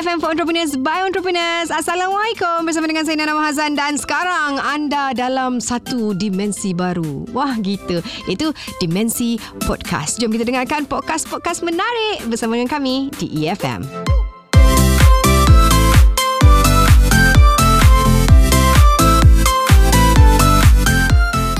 EFM 0.00 0.16
for 0.16 0.32
Entrepreneurs 0.32 0.80
by 0.80 1.04
Entrepreneurs. 1.04 1.68
Assalamualaikum 1.68 2.64
bersama 2.64 2.88
dengan 2.88 3.04
saya 3.04 3.20
Nana 3.20 3.36
Mahazan 3.36 3.76
dan 3.76 4.00
sekarang 4.00 4.56
anda 4.56 5.12
dalam 5.12 5.60
satu 5.60 6.16
dimensi 6.16 6.72
baru. 6.72 7.28
Wah 7.36 7.52
gitu. 7.60 8.00
Itu 8.24 8.56
dimensi 8.80 9.36
podcast. 9.68 10.16
Jom 10.16 10.32
kita 10.32 10.48
dengarkan 10.48 10.88
podcast-podcast 10.88 11.60
menarik 11.68 12.24
bersama 12.32 12.56
dengan 12.56 12.72
kami 12.72 13.12
di 13.20 13.44
EFM. 13.44 13.84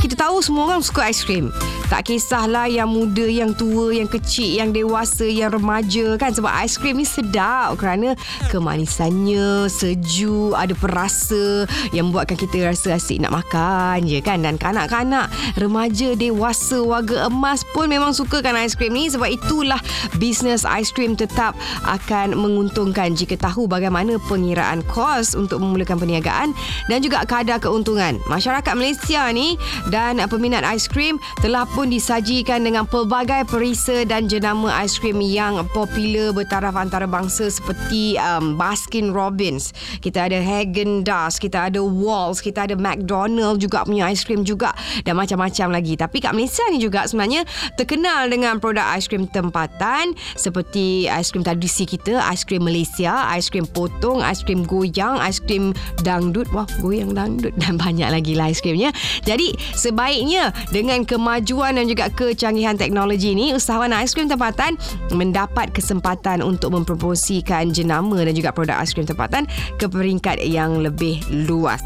Kita 0.01 0.17
tahu 0.17 0.41
semua 0.41 0.73
orang 0.73 0.81
suka 0.81 1.13
aiskrim. 1.13 1.53
Tak 1.91 2.07
kisahlah 2.07 2.71
yang 2.71 2.87
muda, 2.87 3.27
yang 3.27 3.51
tua, 3.51 3.91
yang 3.91 4.07
kecil, 4.07 4.47
yang 4.47 4.71
dewasa, 4.71 5.27
yang 5.27 5.51
remaja 5.51 6.15
kan? 6.23 6.31
Sebab 6.31 6.47
aiskrim 6.47 6.95
ni 6.95 7.03
sedap 7.03 7.75
kerana 7.83 8.15
kemanisannya, 8.47 9.67
sejuk, 9.67 10.55
ada 10.55 10.71
perasa 10.79 11.67
yang 11.91 12.15
membuatkan 12.15 12.39
kita 12.39 12.71
rasa 12.71 12.95
asyik 12.95 13.27
nak 13.27 13.43
makan 13.43 14.07
je 14.07 14.23
kan? 14.23 14.39
Dan 14.39 14.55
kanak-kanak, 14.55 15.27
remaja, 15.59 16.15
dewasa, 16.15 16.79
warga 16.79 17.27
emas 17.27 17.67
pun 17.75 17.91
memang 17.91 18.15
sukakan 18.15 18.55
aiskrim 18.55 18.95
ni. 18.95 19.11
Sebab 19.11 19.27
itulah 19.27 19.83
bisnes 20.23 20.63
aiskrim 20.63 21.19
tetap 21.19 21.59
akan 21.91 22.39
menguntungkan. 22.39 23.19
Jika 23.19 23.35
tahu 23.35 23.67
bagaimana 23.67 24.23
pengiraan 24.31 24.87
kos 24.87 25.35
untuk 25.35 25.59
memulakan 25.59 25.99
perniagaan 25.99 26.55
dan 26.87 27.03
juga 27.03 27.27
kadar 27.27 27.59
keuntungan. 27.59 28.23
Masyarakat 28.31 28.79
Malaysia 28.79 29.27
ni 29.35 29.59
dan 29.91 30.23
peminat 30.31 30.63
aiskrim 30.63 31.19
telah 31.43 31.67
pun 31.81 31.89
disajikan 31.89 32.61
dengan 32.61 32.85
pelbagai 32.85 33.49
perisa 33.49 34.05
dan 34.05 34.29
jenama 34.29 34.69
aiskrim 34.69 35.17
yang 35.25 35.65
popular 35.73 36.29
bertaraf 36.29 36.77
antarabangsa 36.77 37.49
seperti 37.49 38.21
um, 38.21 38.53
Baskin 38.53 39.17
Robbins. 39.17 39.73
Kita 40.05 40.29
ada 40.29 40.45
Haagen 40.45 41.09
Dazs, 41.09 41.41
kita 41.41 41.73
ada 41.73 41.81
Walls, 41.81 42.45
kita 42.45 42.69
ada 42.69 42.77
McDonald 42.77 43.65
juga 43.65 43.89
punya 43.89 44.13
aiskrim 44.13 44.45
juga 44.45 44.77
dan 45.09 45.17
macam-macam 45.17 45.81
lagi. 45.81 45.97
Tapi 45.97 46.21
kat 46.21 46.37
Malaysia 46.37 46.69
ni 46.69 46.85
juga 46.85 47.09
sebenarnya 47.09 47.49
terkenal 47.81 48.29
dengan 48.29 48.61
produk 48.61 48.85
aiskrim 48.93 49.25
tempatan 49.25 50.13
seperti 50.37 51.09
aiskrim 51.09 51.41
tradisi 51.41 51.89
kita, 51.89 52.21
aiskrim 52.29 52.61
Malaysia, 52.61 53.25
aiskrim 53.33 53.65
potong, 53.65 54.21
aiskrim 54.21 54.69
goyang, 54.69 55.17
aiskrim 55.17 55.73
dangdut. 56.05 56.45
Wah, 56.53 56.69
goyang 56.85 57.17
dangdut 57.17 57.57
dan 57.65 57.81
banyak 57.81 58.13
lagi 58.13 58.37
lah 58.37 58.53
aiskrimnya. 58.53 58.93
Jadi, 59.25 59.57
sebaiknya 59.73 60.53
dengan 60.69 61.09
kemajuan 61.09 61.70
dan 61.75 61.87
juga 61.91 62.11
kecanggihan 62.11 62.79
teknologi 62.79 63.35
ini, 63.35 63.53
usahawan 63.55 63.93
aiskrim 63.95 64.31
tempatan 64.31 64.79
mendapat 65.15 65.71
kesempatan 65.75 66.41
untuk 66.41 66.75
mempromosikan 66.75 67.71
jenama 67.75 68.23
dan 68.23 68.35
juga 68.35 68.55
produk 68.55 68.81
aiskrim 68.81 69.07
tempatan 69.07 69.45
ke 69.77 69.91
peringkat 69.91 70.41
yang 70.47 70.81
lebih 70.81 71.21
luas. 71.47 71.83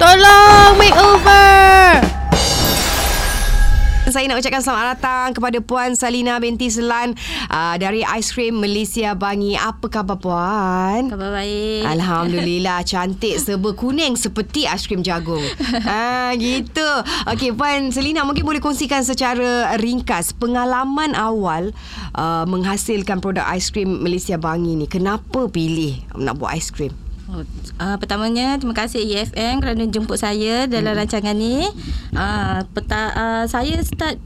Tolong 0.00 0.74
makeover! 0.76 2.23
Saya 4.14 4.30
nak 4.30 4.38
ucapkan 4.38 4.62
selamat 4.62 4.86
datang 4.94 5.28
kepada 5.34 5.58
Puan 5.58 5.98
Salina 5.98 6.38
binti 6.38 6.70
Selan 6.70 7.18
uh, 7.50 7.74
dari 7.74 8.06
Aiskrim 8.06 8.54
Malaysia 8.54 9.10
Bangi. 9.10 9.58
Apa 9.58 9.90
khabar 9.90 10.22
Puan? 10.22 11.10
Khabar 11.10 11.34
baik. 11.34 11.82
Alhamdulillah 11.82 12.78
cantik 12.94 13.42
serba 13.42 13.74
kuning 13.74 14.14
seperti 14.14 14.70
aiskrim 14.70 15.02
jagung. 15.02 15.42
ah 15.90 16.30
gitu. 16.38 16.86
Okey 17.26 17.58
Puan 17.58 17.90
Selina 17.90 18.22
mungkin 18.22 18.46
boleh 18.46 18.62
kongsikan 18.62 19.02
secara 19.02 19.74
ringkas 19.82 20.30
pengalaman 20.30 21.18
awal 21.18 21.74
uh, 22.14 22.46
menghasilkan 22.46 23.18
produk 23.18 23.42
aiskrim 23.50 23.98
Malaysia 23.98 24.38
Bangi 24.38 24.78
ni. 24.78 24.86
Kenapa 24.86 25.50
pilih 25.50 26.06
nak 26.14 26.38
buat 26.38 26.54
aiskrim? 26.54 27.03
Oh, 27.24 27.40
uh, 27.80 27.96
pertamanya 27.96 28.60
terima 28.60 28.76
kasih 28.76 29.00
EFM 29.00 29.64
kerana 29.64 29.88
jemput 29.88 30.20
saya 30.20 30.68
dalam 30.68 30.92
hmm. 30.92 31.00
rancangan 31.00 31.32
ni. 31.32 31.64
Uh, 32.12 32.60
peta, 32.76 33.02
uh, 33.16 33.44
saya 33.48 33.80
start 33.80 34.20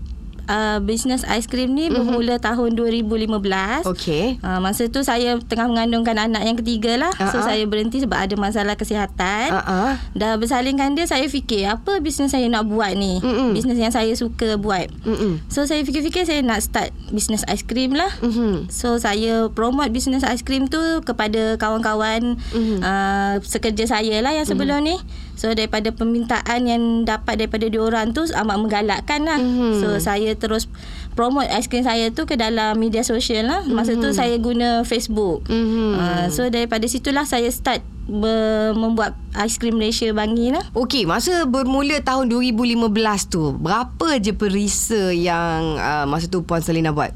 uh, 0.49 0.79
bisnes 0.83 1.23
aiskrim 1.29 1.71
ni 1.77 1.87
mm-hmm. 1.87 2.09
bermula 2.09 2.37
tahun 2.41 2.75
2015. 2.75 3.87
Okey. 3.87 4.41
Uh, 4.41 4.59
masa 4.59 4.89
tu 4.89 5.05
saya 5.05 5.37
tengah 5.39 5.69
mengandungkan 5.69 6.17
anak 6.17 6.43
yang 6.43 6.57
ketiga 6.59 6.97
lah. 6.97 7.13
Uh-uh. 7.15 7.31
So 7.31 7.45
saya 7.45 7.63
berhenti 7.69 8.03
sebab 8.03 8.19
ada 8.19 8.35
masalah 8.35 8.75
kesihatan. 8.75 9.53
Uh-uh. 9.53 10.01
Dah 10.17 10.35
bersalingkan 10.41 10.97
dia 10.97 11.05
saya 11.05 11.29
fikir 11.29 11.69
apa 11.69 12.01
bisnes 12.01 12.33
saya 12.33 12.49
nak 12.49 12.67
buat 12.67 12.97
ni. 12.97 13.21
Mm-mm. 13.21 13.55
Bisnes 13.55 13.79
yang 13.79 13.93
saya 13.93 14.11
suka 14.17 14.57
buat. 14.57 14.89
Mm-mm. 15.05 15.45
So 15.53 15.69
saya 15.69 15.85
fikir-fikir 15.85 16.25
saya 16.25 16.41
nak 16.43 16.65
start 16.65 16.91
bisnes 17.13 17.45
aiskrim 17.47 17.95
lah. 17.95 18.11
Mm-hmm. 18.25 18.73
So 18.73 18.97
saya 18.97 19.53
promote 19.53 19.93
bisnes 19.93 20.25
aiskrim 20.25 20.67
tu 20.67 20.81
kepada 21.05 21.61
kawan-kawan 21.61 22.41
mm-hmm. 22.41 22.81
uh, 22.81 23.35
sekerja 23.45 23.85
saya 23.85 24.25
lah 24.25 24.33
yang 24.33 24.49
sebelum 24.49 24.83
mm-hmm. 24.83 25.05
ni. 25.05 25.27
So 25.39 25.55
daripada 25.55 25.95
permintaan 25.95 26.67
yang 26.67 27.07
dapat 27.07 27.39
daripada 27.39 27.71
diorang 27.71 28.11
tu 28.11 28.27
amat 28.27 28.57
menggalakkan 28.59 29.23
lah. 29.23 29.39
Mm-hmm. 29.39 29.73
So 29.79 29.89
saya 30.03 30.35
terus 30.35 30.67
promote 31.15 31.47
aiskrim 31.47 31.87
saya 31.87 32.11
tu 32.11 32.27
ke 32.27 32.35
dalam 32.35 32.75
media 32.75 33.07
sosial 33.07 33.47
lah. 33.47 33.63
Masa 33.71 33.95
mm-hmm. 33.95 34.03
tu 34.03 34.09
saya 34.11 34.35
guna 34.43 34.83
Facebook. 34.83 35.47
Mm-hmm. 35.47 35.91
Uh, 35.95 36.27
so 36.35 36.51
daripada 36.51 36.91
situlah 36.91 37.23
saya 37.23 37.47
start 37.55 37.87
ber- 38.11 38.75
membuat 38.75 39.15
aiskrim 39.39 39.79
Malaysia 39.79 40.11
Bangi 40.11 40.51
lah. 40.51 40.65
Okey, 40.75 41.07
masa 41.07 41.47
bermula 41.47 42.03
tahun 42.03 42.33
2015 42.35 42.91
tu, 43.31 43.55
berapa 43.55 44.19
je 44.19 44.33
perisa 44.35 45.15
yang 45.15 45.79
uh, 45.79 46.05
masa 46.11 46.27
tu 46.27 46.43
Puan 46.43 46.65
Selina 46.65 46.91
buat? 46.91 47.15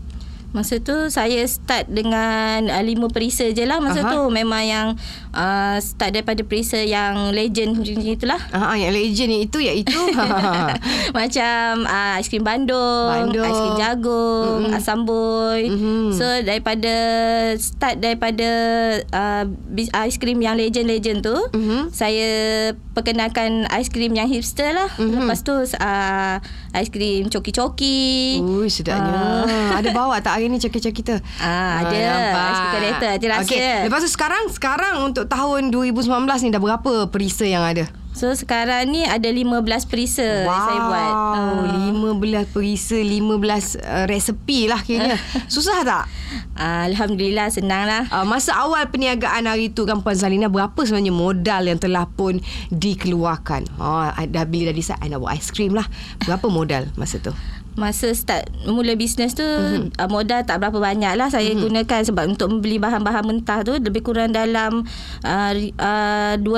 Masa 0.53 0.77
tu 0.85 0.93
saya 1.09 1.41
start 1.49 1.89
dengan 1.89 2.69
uh, 2.69 2.85
lima 2.85 3.09
perisa 3.09 3.49
je 3.49 3.65
lah 3.65 3.81
masa 3.81 4.05
Aha. 4.05 4.13
tu. 4.13 4.21
Memang 4.29 4.61
yang 4.61 4.89
uh, 5.33 5.81
start 5.81 6.13
daripada 6.13 6.45
perisa 6.45 6.77
yang 6.77 7.33
legend 7.33 7.81
macam 7.81 8.05
itulah. 8.05 8.41
Aha, 8.53 8.77
yang 8.77 8.93
legend 8.93 9.33
itu 9.33 9.65
iaitu 9.65 9.97
macam 11.19 11.89
uh, 11.89 12.21
aiskrim 12.21 12.45
bandung, 12.45 13.09
bandung, 13.09 13.49
aiskrim 13.49 13.75
jagung, 13.81 14.61
mm-hmm. 14.69 14.77
asam 14.77 15.09
boy. 15.09 15.61
Mm-hmm. 15.65 16.05
So 16.21 16.25
daripada 16.45 16.95
start 17.57 18.05
daripada 18.05 18.49
uh, 19.09 19.45
aiskrim 20.05 20.37
yang 20.45 20.61
legend-legend 20.61 21.25
tu, 21.25 21.37
mm-hmm. 21.57 21.89
saya 21.97 22.31
perkenalkan 22.93 23.65
aiskrim 23.73 24.13
yang 24.13 24.29
hipster 24.29 24.77
lah. 24.77 24.93
Mm-hmm. 25.01 25.17
Lepas 25.25 25.41
tu 25.41 25.57
uh, 25.57 26.37
aiskrim 26.77 27.33
coki-coki. 27.33 28.37
Ui, 28.45 28.69
sedapnya. 28.69 29.49
Uh. 29.49 29.81
Ada 29.81 29.89
bawa 29.97 30.21
tak 30.21 30.42
hari 30.43 30.51
ni 30.51 30.59
cakap-cakap 30.59 30.95
kita? 30.99 31.15
Ah, 31.39 31.87
ada. 31.87 31.99
Aiskrim 32.35 32.71
kereta. 32.75 33.07
Ada 33.15 33.27
rasa. 33.31 33.47
Okay. 33.47 33.79
Lepas 33.87 34.01
tu 34.03 34.11
sekarang, 34.11 34.43
sekarang 34.51 34.95
untuk 35.07 35.31
tahun 35.31 35.71
2019 35.71 36.11
ni 36.43 36.51
dah 36.51 36.59
berapa 36.59 37.07
perisa 37.07 37.47
yang 37.47 37.63
ada? 37.63 37.87
So 38.13 38.29
sekarang 38.37 38.93
ni 38.93 39.09
ada 39.09 39.25
15 39.25 39.65
perisa 39.89 40.45
wow, 40.45 40.53
saya 40.69 40.81
buat. 40.85 41.13
Uh. 41.97 42.13
15 42.21 42.53
perisa, 42.53 43.01
15 43.01 43.81
uh, 43.81 44.05
resepi 44.05 44.69
lah 44.69 44.85
kayaknya. 44.85 45.17
Susah 45.55 45.81
tak? 45.81 46.05
Uh, 46.53 46.93
Alhamdulillah 46.93 47.49
senang 47.49 47.89
lah. 47.89 48.05
Uh, 48.13 48.29
masa 48.29 48.53
awal 48.53 48.85
perniagaan 48.93 49.49
hari 49.49 49.73
tu 49.73 49.89
kan 49.89 50.05
Puan 50.05 50.13
Zalina 50.13 50.53
berapa 50.53 50.77
sebenarnya 50.77 51.09
modal 51.09 51.63
yang 51.73 51.81
telah 51.81 52.05
pun 52.05 52.37
dikeluarkan? 52.69 53.81
Oh, 53.81 54.05
dah 54.13 54.45
bila 54.45 54.69
dah 54.69 54.77
decide 54.77 55.09
nak 55.09 55.25
buat 55.25 55.33
aiskrim 55.33 55.73
lah. 55.73 55.89
Berapa 56.29 56.53
modal 56.53 56.93
masa 57.01 57.17
tu? 57.17 57.33
Masa 57.73 58.13
start 58.13 58.53
mula 58.69 58.93
bisnes 58.95 59.33
tu 59.33 59.43
mm-hmm. 59.43 59.97
uh, 59.97 60.09
modal 60.13 60.45
tak 60.45 60.61
berapa 60.61 60.77
banyak 60.77 61.17
lah 61.17 61.33
saya 61.33 61.51
mm-hmm. 61.51 61.65
gunakan 61.67 62.01
sebab 62.05 62.25
untuk 62.29 62.49
membeli 62.53 62.77
bahan-bahan 62.79 63.25
mentah 63.25 63.65
tu 63.65 63.75
lebih 63.75 64.05
kurang 64.05 64.31
dalam 64.31 64.85
uh, 65.25 65.53
uh, 65.81 66.33
RM200 66.37 66.53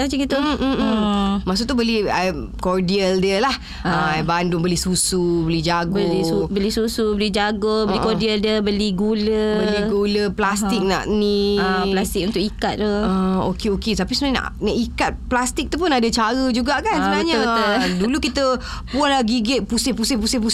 lah 0.00 0.04
macam 0.08 0.18
itu. 0.24 0.38
Mm-hmm. 0.38 0.74
Mm. 0.76 1.32
Masa 1.44 1.62
tu 1.68 1.76
beli 1.76 2.08
uh, 2.08 2.32
cordial 2.58 3.20
dia 3.20 3.44
lah. 3.44 3.54
Uh. 3.84 3.88
Uh, 3.88 4.18
Bandung 4.26 4.64
beli 4.64 4.80
susu, 4.80 5.44
beli 5.46 5.60
jagung. 5.60 6.00
Beli, 6.00 6.20
su- 6.24 6.48
beli 6.48 6.70
susu, 6.72 7.14
beli 7.14 7.28
jagung, 7.30 7.86
beli 7.86 8.00
uh-uh. 8.00 8.06
cordial 8.08 8.38
dia, 8.40 8.64
beli 8.64 8.96
gula. 8.96 9.62
Beli 9.62 9.80
gula, 9.92 10.24
plastik 10.32 10.80
uh-huh. 10.82 10.92
nak 10.92 11.04
ni. 11.06 11.60
Uh, 11.60 11.84
plastik 11.92 12.32
untuk 12.32 12.42
ikat 12.42 12.80
tu. 12.80 12.88
Uh, 12.88 13.44
okey 13.54 13.68
okey 13.76 13.92
tapi 13.92 14.12
sebenarnya 14.16 14.40
nak, 14.40 14.48
nak 14.58 14.76
ikat 14.76 15.12
plastik 15.28 15.68
tu 15.68 15.76
pun 15.76 15.92
ada 15.92 16.08
cara 16.08 16.48
juga 16.50 16.80
kan 16.80 16.96
uh, 16.96 17.02
sebenarnya. 17.04 17.36
Betul, 17.38 17.52
betul. 17.52 17.74
Uh, 17.76 17.88
dulu 18.00 18.16
kita 18.18 18.44
puan 18.90 19.08
lah 19.12 19.22
gigit 19.22 19.60
pusing-pusing 19.66 20.18
pusing 20.18 20.40
pusing 20.40 20.44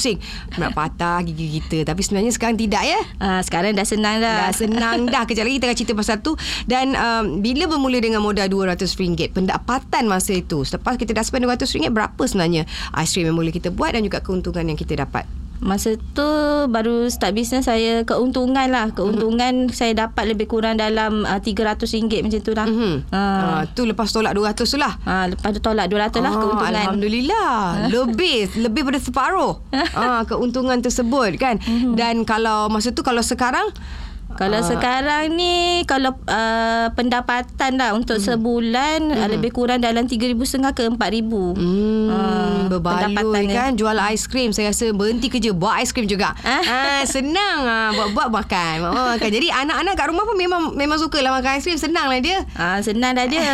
nak 0.56 0.72
patah 0.76 1.20
gigi 1.26 1.60
kita. 1.60 1.88
Tapi 1.88 2.00
sebenarnya 2.04 2.32
sekarang 2.34 2.56
tidak 2.56 2.82
ya. 2.84 3.00
Uh, 3.18 3.40
sekarang 3.44 3.74
dah 3.74 3.86
senang 3.86 4.22
dah. 4.22 4.48
Dah 4.48 4.54
senang 4.54 4.98
dah. 5.08 5.22
Kejap 5.28 5.44
lagi 5.44 5.56
kita 5.60 5.66
akan 5.70 5.78
cerita 5.78 5.94
pasal 5.98 6.16
tu. 6.20 6.32
Dan 6.64 6.94
um, 6.94 7.42
bila 7.42 7.68
bermula 7.68 7.98
dengan 7.98 8.22
modal 8.22 8.48
RM200 8.48 9.32
pendapatan 9.32 10.08
masa 10.08 10.38
itu? 10.38 10.62
Selepas 10.62 10.96
kita 10.96 11.12
dah 11.12 11.24
spend 11.24 11.44
RM200 11.48 11.90
berapa 11.92 12.22
sebenarnya 12.22 12.64
aiskrim 12.94 13.28
yang 13.28 13.36
boleh 13.36 13.52
kita 13.52 13.74
buat 13.74 13.92
dan 13.92 14.06
juga 14.06 14.22
keuntungan 14.24 14.64
yang 14.64 14.78
kita 14.78 14.96
dapat 14.96 15.24
Masa 15.62 15.94
tu 15.94 16.26
baru 16.66 17.06
start 17.06 17.38
bisnes 17.38 17.70
saya 17.70 18.02
keuntungan 18.02 18.66
lah. 18.66 18.90
Keuntungan 18.90 19.70
mm-hmm. 19.70 19.76
saya 19.78 19.94
dapat 19.94 20.34
lebih 20.34 20.50
kurang 20.50 20.74
dalam 20.74 21.22
uh, 21.22 21.38
RM300 21.38 22.26
macam 22.26 22.40
tu 22.42 22.52
lah. 22.52 22.66
Mm-hmm. 22.66 22.94
Uh. 23.14 23.16
Uh, 23.16 23.62
tu 23.70 23.86
lepas 23.86 24.10
tolak 24.10 24.34
200 24.34 24.58
tu 24.58 24.74
lah. 24.74 24.98
Uh, 25.06 25.30
lepas 25.30 25.54
tu 25.54 25.62
tolak 25.62 25.86
200 25.86 26.18
lah 26.18 26.32
keuntungan. 26.34 26.74
Alhamdulillah. 26.74 27.54
lebih. 27.94 28.50
lebih 28.58 28.82
pada 28.82 28.98
separuh 28.98 29.62
uh, 29.70 30.22
keuntungan 30.30 30.82
tersebut 30.82 31.38
kan. 31.38 31.62
Mm-hmm. 31.62 31.94
Dan 31.94 32.26
kalau 32.26 32.66
masa 32.66 32.90
tu 32.90 33.06
kalau 33.06 33.22
sekarang 33.22 33.70
Kalau 34.36 34.60
uh. 34.60 34.66
sekarang 34.66 35.36
ni 35.36 35.84
kalau 35.84 36.16
uh, 36.26 36.88
pendapatan 36.96 37.78
lah 37.78 37.92
untuk 37.92 38.18
hmm. 38.18 38.26
sebulan 38.26 38.98
hmm. 39.12 39.28
lebih 39.38 39.50
kurang 39.52 39.84
dalam 39.84 40.08
3,500 40.08 40.72
ke 40.72 40.84
4,000. 40.88 40.96
Hmm, 40.96 42.06
uh, 42.10 42.60
berbaloi 42.68 43.44
kan 43.52 43.76
jual 43.76 43.96
aiskrim 43.96 44.50
saya 44.50 44.72
rasa 44.72 44.90
berhenti 44.92 45.28
kerja 45.28 45.52
buat 45.52 45.78
aiskrim 45.80 46.08
juga. 46.08 46.32
uh, 46.44 47.02
senang 47.14 47.58
uh, 47.64 47.90
buat-buat 47.96 48.28
makan. 48.32 48.74
Oh, 48.88 49.12
makan. 49.16 49.30
Jadi 49.30 49.48
anak-anak 49.52 49.92
kat 49.94 50.06
rumah 50.08 50.24
pun 50.24 50.36
memang 50.36 50.62
memang 50.74 50.98
suka 50.98 51.20
lah 51.20 51.32
makan 51.36 51.60
aiskrim 51.60 51.76
senang 51.76 52.08
lah 52.08 52.20
dia. 52.20 52.44
Uh, 52.56 52.78
senang 52.80 53.14
dah 53.14 53.26
dia. 53.28 53.44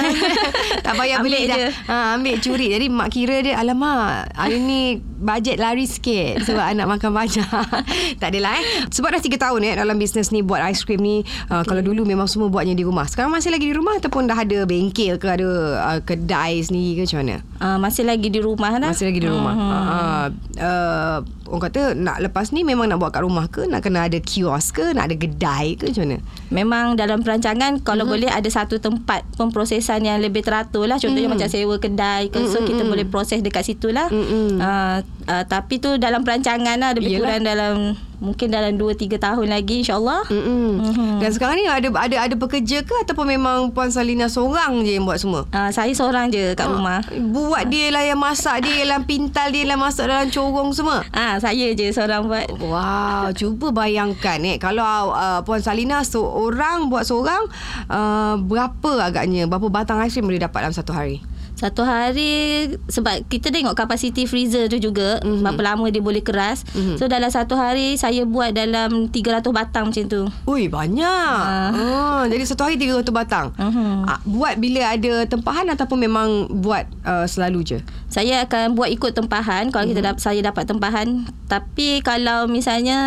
tak 0.85 0.95
payah 0.95 1.19
beli 1.21 1.51
dah. 1.51 1.71
Uh, 1.87 2.07
ambil 2.19 2.39
curi. 2.39 2.71
Jadi 2.73 2.87
mak 2.89 3.09
kira 3.11 3.43
dia 3.43 3.59
alamak 3.59 4.31
hari 4.35 4.63
ni 4.63 4.81
bajet 5.19 5.59
lari 5.59 5.85
sikit 5.85 6.47
sebab 6.47 6.63
anak 6.63 6.87
makan 6.87 7.11
banyak. 7.11 7.49
tak 8.23 8.29
adalah 8.31 8.55
eh. 8.59 8.65
Sebab 8.89 9.09
dah 9.11 9.23
3 9.23 9.35
tahun 9.35 9.61
eh 9.67 9.75
dalam 9.75 9.97
bisnes 9.99 10.31
ni 10.31 10.41
buat 10.47 10.63
aiskrim 10.69 11.01
ni. 11.01 11.25
Uh, 11.49 11.65
okay. 11.65 11.73
Kalau 11.73 11.83
dulu 11.83 12.05
memang 12.05 12.29
semua 12.29 12.53
buatnya 12.53 12.77
di 12.77 12.85
rumah. 12.85 13.09
Sekarang 13.09 13.33
masih 13.33 13.49
lagi 13.49 13.67
di 13.67 13.75
rumah 13.75 13.97
ataupun 13.97 14.29
dah 14.29 14.39
ada 14.39 14.69
bengkel 14.69 15.17
ke 15.17 15.27
ada 15.27 15.49
uh, 15.81 16.01
kedai 16.05 16.61
sendiri 16.61 17.01
ke 17.01 17.03
macam 17.09 17.19
mana? 17.25 17.37
Uh, 17.59 17.77
masih 17.81 18.05
lagi 18.05 18.29
di 18.29 18.41
rumah 18.45 18.73
dah. 18.77 18.93
Masih 18.93 19.09
lagi 19.09 19.21
di 19.25 19.29
rumah. 19.29 19.55
Uh-huh. 19.57 19.73
Uh, 19.73 20.27
uh, 20.61 21.17
orang 21.49 21.63
kata 21.73 21.97
nak 21.97 22.21
lepas 22.21 22.53
ni 22.53 22.61
memang 22.61 22.93
nak 22.93 23.01
buat 23.01 23.11
kat 23.11 23.25
rumah 23.25 23.49
ke? 23.49 23.65
Nak 23.65 23.81
kena 23.81 24.05
ada 24.05 24.21
kios 24.21 24.71
ke? 24.71 24.93
Nak 24.93 25.09
ada 25.09 25.17
kedai 25.17 25.81
ke 25.81 25.89
macam 25.89 26.05
mana? 26.05 26.19
Memang 26.53 26.85
dalam 27.01 27.25
perancangan 27.25 27.81
kalau 27.81 28.05
uh-huh. 28.05 28.13
boleh 28.21 28.31
ada 28.31 28.49
satu 28.53 28.77
tempat 28.77 29.25
pemprosesan 29.41 30.05
yang 30.05 30.21
lebih 30.21 30.45
teratur 30.45 30.85
lah. 30.85 31.01
Contohnya 31.01 31.33
uh-huh. 31.33 31.41
macam 31.41 31.49
sewa 31.49 31.77
kedai 31.81 32.29
ke. 32.29 32.39
So 32.47 32.61
uh-huh. 32.61 32.69
kita 32.69 32.83
boleh 32.85 33.07
proses 33.09 33.41
dekat 33.41 33.65
situ 33.65 33.91
lah. 33.91 34.13
Uh-huh. 34.13 34.61
Uh, 34.61 34.99
uh, 35.31 35.45
tapi 35.49 35.81
tu 35.81 35.97
dalam 35.97 36.23
perancangan 36.23 36.77
lah. 36.77 36.93
Lebih 36.93 37.17
Yelah. 37.17 37.21
kurang 37.25 37.43
dalam 37.47 37.75
mungkin 38.19 38.51
dalam 38.51 38.75
2 38.75 38.99
3 38.99 39.19
tahun 39.19 39.47
lagi 39.51 39.87
insyaallah. 39.87 40.27
Mm-hmm. 40.31 41.23
Dan 41.23 41.31
sekarang 41.31 41.57
ni 41.59 41.67
ada 41.67 41.89
ada 41.95 42.17
ada 42.29 42.35
pekerja 42.35 42.83
ke 42.83 42.95
ataupun 43.07 43.27
memang 43.39 43.71
puan 43.71 43.91
Salina 43.91 44.27
seorang 44.27 44.83
je 44.83 44.99
yang 44.99 45.07
buat 45.07 45.19
semua? 45.23 45.47
Uh, 45.55 45.71
saya 45.71 45.91
seorang 45.95 46.31
je 46.31 46.55
kat 46.59 46.67
uh, 46.67 46.75
rumah. 46.75 47.01
Buat 47.33 47.67
uh. 47.67 47.71
dia 47.71 47.95
lah 47.95 48.03
yang 48.05 48.19
masak 48.19 48.67
dia 48.67 48.85
yang 48.85 49.07
pintal 49.07 49.51
dia 49.55 49.65
lah 49.67 49.79
masak 49.79 50.11
dalam 50.11 50.29
corong 50.29 50.75
semua. 50.75 51.07
Ah 51.15 51.35
uh, 51.35 51.35
saya 51.39 51.73
je 51.73 51.87
seorang 51.95 52.27
buat. 52.27 52.47
Wow, 52.59 53.31
cuba 53.39 53.71
bayangkan 53.71 54.43
eh 54.45 54.59
kalau 54.59 55.15
uh, 55.15 55.41
puan 55.47 55.63
Salina 55.63 56.03
seorang 56.03 56.91
buat 56.91 57.07
seorang 57.07 57.47
uh, 57.87 58.35
berapa 58.43 58.91
agaknya 58.99 59.47
berapa 59.47 59.71
batang 59.71 60.03
aiskrim 60.03 60.27
boleh 60.27 60.43
dapat 60.43 60.67
dalam 60.67 60.75
satu 60.75 60.91
hari? 60.91 61.23
Satu 61.59 61.83
hari 61.83 62.71
sebab 62.87 63.27
kita 63.27 63.51
tengok 63.51 63.75
kapasiti 63.75 64.31
freezer 64.31 64.71
tu 64.71 64.79
juga 64.79 65.19
mm-hmm. 65.19 65.43
berapa 65.43 65.75
lama 65.75 65.91
dia 65.91 65.99
boleh 65.99 66.23
keras. 66.23 66.63
Mm-hmm. 66.71 66.97
So 67.03 67.11
dalam 67.11 67.27
satu 67.35 67.59
hari 67.59 67.99
saya 67.99 68.23
buat 68.23 68.55
dalam 68.55 69.11
300 69.11 69.43
batang 69.51 69.91
macam 69.91 70.05
tu. 70.07 70.23
Ui 70.47 70.71
banyak. 70.71 71.43
Uh. 71.51 71.71
Oh, 71.75 72.23
jadi 72.31 72.47
satu 72.47 72.63
hari 72.71 72.79
300 72.79 73.11
batang. 73.11 73.51
Uh-huh. 73.59 74.07
Uh, 74.07 74.21
buat 74.31 74.55
bila 74.63 74.95
ada 74.95 75.27
tempahan 75.27 75.67
ataupun 75.75 75.99
memang 75.99 76.47
buat 76.63 76.87
uh, 77.03 77.27
selalu 77.27 77.67
je? 77.67 77.79
Saya 78.07 78.47
akan 78.47 78.79
buat 78.79 78.95
ikut 78.95 79.19
tempahan 79.19 79.75
kalau 79.75 79.91
mm-hmm. 79.91 79.99
kita 79.99 80.09
dapat 80.15 80.23
saya 80.23 80.41
dapat 80.47 80.63
tempahan. 80.71 81.27
Tapi 81.51 82.07
kalau 82.07 82.47
misalnya 82.47 83.01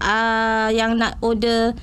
uh, 0.00 0.72
yang 0.72 0.96
nak 0.96 1.20
order 1.20 1.76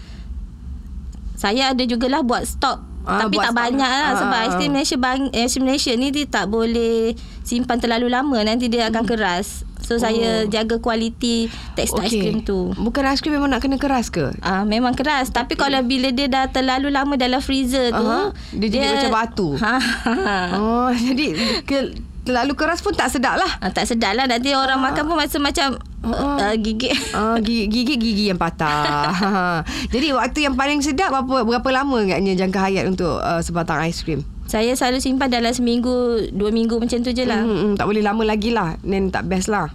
saya 1.37 1.75
ada 1.75 1.83
jugalah 1.83 2.23
buat 2.23 2.47
stok 2.47 2.92
Ah, 3.03 3.27
Tapi 3.27 3.35
tak 3.35 3.51
banyak 3.51 3.83
lah 3.83 4.15
ah, 4.15 4.19
Sebab 4.19 4.37
ah, 4.37 4.43
aiskrim 4.47 4.71
Malaysia 4.71 4.95
bang, 4.95 5.27
Aiskrim 5.35 5.63
Malaysia 5.67 5.91
ni 5.91 6.07
Dia 6.15 6.23
tak 6.23 6.45
boleh 6.47 7.11
Simpan 7.43 7.75
terlalu 7.75 8.07
lama 8.07 8.39
Nanti 8.47 8.71
dia 8.71 8.87
akan 8.87 9.03
hmm. 9.03 9.11
keras 9.11 9.67
So 9.83 9.99
oh. 9.99 9.99
saya 9.99 10.47
jaga 10.47 10.79
kualiti 10.79 11.51
Tekstur 11.75 11.99
okay. 11.99 12.15
aiskrim 12.15 12.47
tu 12.47 12.71
Bukan 12.79 13.03
aiskrim 13.03 13.35
memang 13.35 13.51
nak 13.51 13.59
kena 13.59 13.75
keras 13.75 14.07
ke? 14.07 14.31
Ah, 14.39 14.63
Memang 14.63 14.95
keras 14.95 15.35
Tapi 15.35 15.59
okay. 15.59 15.67
kalau 15.67 15.83
bila 15.83 16.15
dia 16.15 16.31
dah 16.31 16.47
terlalu 16.47 16.87
lama 16.95 17.19
Dalam 17.19 17.43
freezer 17.43 17.91
tu 17.91 17.99
uh-huh. 17.99 18.31
Dia, 18.55 18.67
dia 18.71 18.79
jadi 18.79 18.87
macam 18.95 19.11
batu 19.11 19.47
ha. 19.59 19.75
Oh, 20.63 20.89
Jadi 21.11 21.35
ke, 21.67 21.91
Terlalu 22.23 22.53
keras 22.55 22.79
pun 22.79 22.95
tak 22.95 23.11
sedap 23.11 23.35
lah 23.35 23.51
ah, 23.59 23.71
Tak 23.71 23.83
sedap 23.83 24.15
lah 24.15 24.23
Nanti 24.27 24.55
orang 24.55 24.79
ah. 24.79 24.91
makan 24.91 25.03
pun 25.11 25.19
macam 25.19 25.75
uh, 26.03 26.51
uh, 26.51 26.53
gigi. 26.59 26.91
Uh, 27.15 27.39
gigi 27.45 27.65
gigi 27.71 27.95
gigi 27.95 28.23
yang 28.29 28.39
patah. 28.39 29.63
Jadi 29.93 30.11
waktu 30.11 30.39
yang 30.45 30.55
paling 30.59 30.83
sedap 30.83 31.15
berapa 31.15 31.47
berapa 31.47 31.69
lama 31.71 32.03
agaknya 32.03 32.35
jangka 32.35 32.59
hayat 32.59 32.85
untuk 32.91 33.23
uh, 33.23 33.39
sebatang 33.39 33.79
aiskrim? 33.79 34.21
Saya 34.43 34.75
selalu 34.75 34.99
simpan 34.99 35.31
dalam 35.31 35.49
seminggu, 35.55 36.29
dua 36.35 36.51
minggu 36.51 36.77
macam 36.77 36.99
tu 36.99 37.09
je 37.15 37.25
lah. 37.25 37.41
Hmm, 37.41 37.73
hmm, 37.73 37.73
tak 37.79 37.89
boleh 37.89 38.03
lama 38.03 38.21
lagi 38.27 38.51
lah. 38.51 38.75
Then 38.83 39.09
tak 39.09 39.25
best 39.31 39.47
lah. 39.47 39.71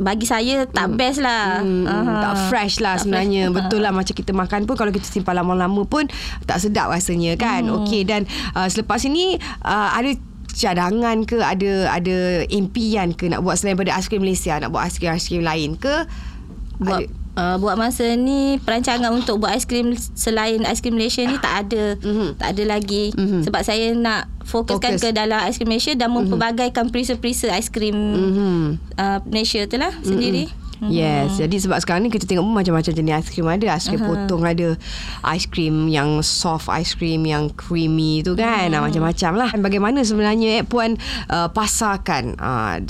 Bagi 0.00 0.24
saya 0.24 0.64
tak 0.64 0.94
hmm. 0.94 0.96
best 0.96 1.18
lah. 1.20 1.60
Hmm, 1.60 1.84
uh-huh. 1.84 2.22
Tak 2.24 2.34
fresh 2.48 2.80
lah 2.80 2.96
tak 2.96 3.04
sebenarnya. 3.04 3.50
Fresh. 3.50 3.56
Betul 3.58 3.80
lah 3.84 3.92
macam 3.92 4.14
kita 4.14 4.32
makan 4.32 4.64
pun 4.64 4.78
kalau 4.78 4.94
kita 4.94 5.04
simpan 5.04 5.36
lama-lama 5.36 5.82
pun 5.84 6.08
tak 6.46 6.62
sedap 6.62 6.88
rasanya 6.88 7.36
kan. 7.36 7.68
Hmm. 7.68 7.84
Okey 7.84 8.06
dan 8.06 8.24
uh, 8.54 8.70
selepas 8.70 9.02
ini 9.04 9.36
uh, 9.66 9.90
ada 9.92 10.14
cadangan 10.52 11.24
ke 11.24 11.40
ada 11.40 11.88
ada 11.90 12.46
impian 12.52 13.16
ke 13.16 13.26
nak 13.32 13.40
buat 13.42 13.56
selain 13.58 13.74
daripada 13.74 13.96
aiskrim 13.98 14.22
Malaysia 14.22 14.60
nak 14.60 14.70
buat 14.70 14.84
aiskrim-aiskrim 14.86 15.42
lain 15.42 15.74
ke 15.80 16.06
buat 16.78 17.08
ada, 17.08 17.20
Uh, 17.32 17.56
buat 17.56 17.80
masa 17.80 18.12
ni 18.12 18.60
perancangan 18.60 19.08
untuk 19.08 19.40
buat 19.40 19.56
aiskrim 19.56 19.96
selain 19.96 20.68
aiskrim 20.68 20.92
Malaysia 20.92 21.24
ni 21.24 21.40
tak 21.40 21.64
ada 21.64 21.96
mm-hmm. 21.96 22.36
tak 22.36 22.48
ada 22.52 22.62
lagi 22.76 23.08
mm-hmm. 23.16 23.48
sebab 23.48 23.64
saya 23.64 23.96
nak 23.96 24.28
fokuskan 24.44 25.00
Focus. 25.00 25.08
ke 25.08 25.16
dalam 25.16 25.40
aiskrim 25.40 25.72
Malaysia 25.72 25.96
dan 25.96 26.12
mm-hmm. 26.12 26.92
perisa-perisa 26.92 27.48
aiskrim 27.56 27.96
mm-hmm. 27.96 28.64
uh, 29.00 29.18
Malaysia 29.32 29.64
tu 29.64 29.80
lah 29.80 29.96
mm-hmm. 29.96 30.04
sendiri 30.12 30.44
Yes, 30.52 30.61
hmm. 30.90 31.38
jadi 31.38 31.56
sebab 31.62 31.78
sekarang 31.78 32.02
ni 32.08 32.10
kita 32.10 32.26
tengok 32.26 32.42
macam-macam 32.42 32.92
jenis 32.92 33.14
aiskrim 33.22 33.46
ada. 33.46 33.66
Aiskrim 33.76 34.00
uh-huh. 34.02 34.26
potong 34.26 34.42
ada. 34.42 34.68
Aiskrim 35.22 35.86
yang 35.86 36.24
soft 36.26 36.66
aiskrim 36.66 37.22
yang 37.22 37.52
creamy 37.54 38.26
tu 38.26 38.34
kan. 38.34 38.74
Hmm. 38.74 38.82
Macam-macam 38.82 39.32
lah. 39.38 39.50
Bagaimana 39.62 40.02
sebenarnya 40.02 40.62
eh, 40.62 40.64
Puan 40.66 40.98
uh, 41.30 41.48
pasarkan 41.52 42.34
uh, 42.40 42.82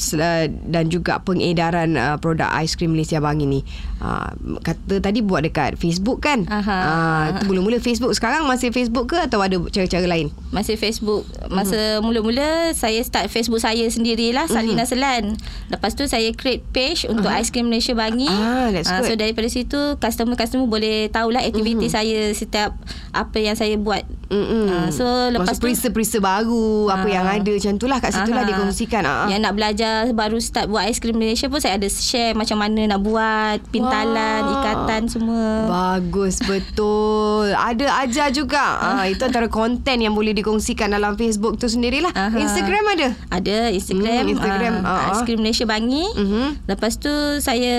dan 0.68 0.84
juga 0.88 1.20
pengedaran 1.20 1.98
uh, 1.98 2.16
produk 2.16 2.48
aiskrim 2.54 2.96
Malaysia 2.96 3.20
Bang 3.20 3.44
ini? 3.44 3.60
Uh, 4.00 4.58
kata 4.64 4.98
tadi 4.98 5.20
buat 5.20 5.44
dekat 5.44 5.76
Facebook 5.76 6.24
kan? 6.24 6.48
Uh-huh. 6.48 6.70
Uh, 6.70 7.26
mula-mula 7.44 7.76
Facebook. 7.82 8.16
Sekarang 8.16 8.48
masih 8.48 8.72
Facebook 8.72 9.12
ke 9.12 9.18
atau 9.18 9.42
ada 9.42 9.58
cara-cara 9.68 10.06
lain? 10.06 10.32
Masih 10.54 10.78
Facebook. 10.78 11.26
Masa 11.50 11.76
uh-huh. 11.76 12.06
mula-mula 12.06 12.72
saya 12.72 13.02
start 13.02 13.28
Facebook 13.28 13.61
saya 13.61 13.84
sendirilah. 13.90 14.49
Salina 14.49 14.82
uh-huh. 14.82 14.90
Selan. 14.90 15.25
Lepas 15.68 15.92
tu 15.99 16.06
saya 16.06 16.30
create 16.32 16.64
page 16.70 17.04
untuk 17.04 17.28
uh-huh. 17.28 17.42
aiskrim 17.42 17.66
Malaysia 17.66 17.81
Malaysia 17.82 17.98
Bangi. 17.98 18.30
Ah, 18.30 18.70
that's 18.70 18.86
uh, 18.86 19.02
So 19.02 19.18
daripada 19.18 19.50
situ 19.50 19.98
customer-customer 19.98 20.70
boleh 20.70 21.10
tahulah 21.10 21.42
aktiviti 21.42 21.90
mm-hmm. 21.90 21.98
saya 21.98 22.30
setiap 22.30 22.78
apa 23.10 23.36
yang 23.42 23.58
saya 23.58 23.74
buat. 23.74 24.06
Mm-hmm. 24.32 24.64
Uh, 24.72 24.88
so 24.88 25.04
lepas 25.28 25.52
Maksud 25.52 25.60
tu 25.60 25.64
perisa-perisa 25.68 26.18
baru 26.24 26.88
uh, 26.88 26.96
apa 26.96 27.06
yang 27.12 27.28
ada 27.28 27.50
macam 27.52 27.72
itulah 27.76 27.98
kat 28.00 28.10
situlah 28.16 28.42
uh, 28.42 28.48
dikongsikan. 28.48 29.02
Uh. 29.04 29.28
Yang 29.28 29.40
nak 29.44 29.54
belajar 29.54 29.94
baru 30.16 30.38
start 30.40 30.66
buat 30.72 30.88
aiskrim 30.88 31.20
Malaysia 31.20 31.52
pun 31.52 31.60
saya 31.60 31.76
ada 31.76 31.88
share 31.92 32.32
macam 32.32 32.56
mana 32.56 32.96
nak 32.96 33.00
buat 33.04 33.60
pintalan, 33.68 34.40
wow. 34.48 34.54
ikatan 34.56 35.02
semua. 35.12 35.46
Bagus 35.68 36.40
betul. 36.48 37.52
ada 37.68 37.86
ajar 38.04 38.28
juga. 38.32 38.64
Uh, 38.80 39.06
itu 39.12 39.22
antara 39.22 39.46
konten 39.52 40.00
yang 40.00 40.16
boleh 40.16 40.32
dikongsikan 40.32 40.88
dalam 40.88 41.14
Facebook 41.20 41.60
tu 41.60 41.68
sendirilah. 41.68 42.12
Uh-huh. 42.12 42.40
Instagram 42.40 42.84
ada? 42.96 43.08
Ada 43.28 43.56
Instagram. 43.74 44.22
Mm, 44.24 44.32
Instagram 44.32 44.74
uh, 44.82 44.88
uh. 44.88 45.08
Aiskrim 45.12 45.38
Malaysia 45.44 45.66
Bangi. 45.68 46.06
Uh-huh. 46.16 46.48
Lepas 46.64 46.96
tu 46.96 47.12
saya 47.44 47.76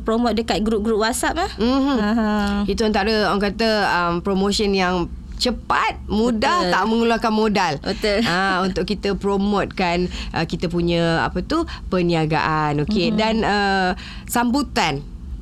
promote 0.00 0.40
dekat 0.40 0.64
grup-grup 0.64 1.04
WhatsApp 1.04 1.36
lah. 1.36 1.50
Mm-hmm. 1.60 1.96
Uh-huh. 2.00 2.54
Itu 2.70 2.82
antara 2.88 3.28
orang 3.28 3.42
kata 3.52 3.68
um, 3.90 4.14
promotion 4.24 4.72
yang 4.72 5.08
cepat, 5.40 5.96
mudah, 6.04 6.68
Betul. 6.68 6.72
tak 6.76 6.82
mengeluarkan 6.84 7.32
modal. 7.32 7.72
Betul. 7.80 8.20
Ha, 8.28 8.38
untuk 8.68 8.84
kita 8.84 9.16
promotekan 9.16 10.12
uh, 10.36 10.44
kita 10.44 10.68
punya 10.68 11.24
apa 11.24 11.40
tu 11.40 11.64
perniagaan, 11.88 12.84
okey. 12.84 13.10
Mm-hmm. 13.10 13.18
Dan 13.18 13.34
uh, 13.42 13.90
sambutan 14.28 15.00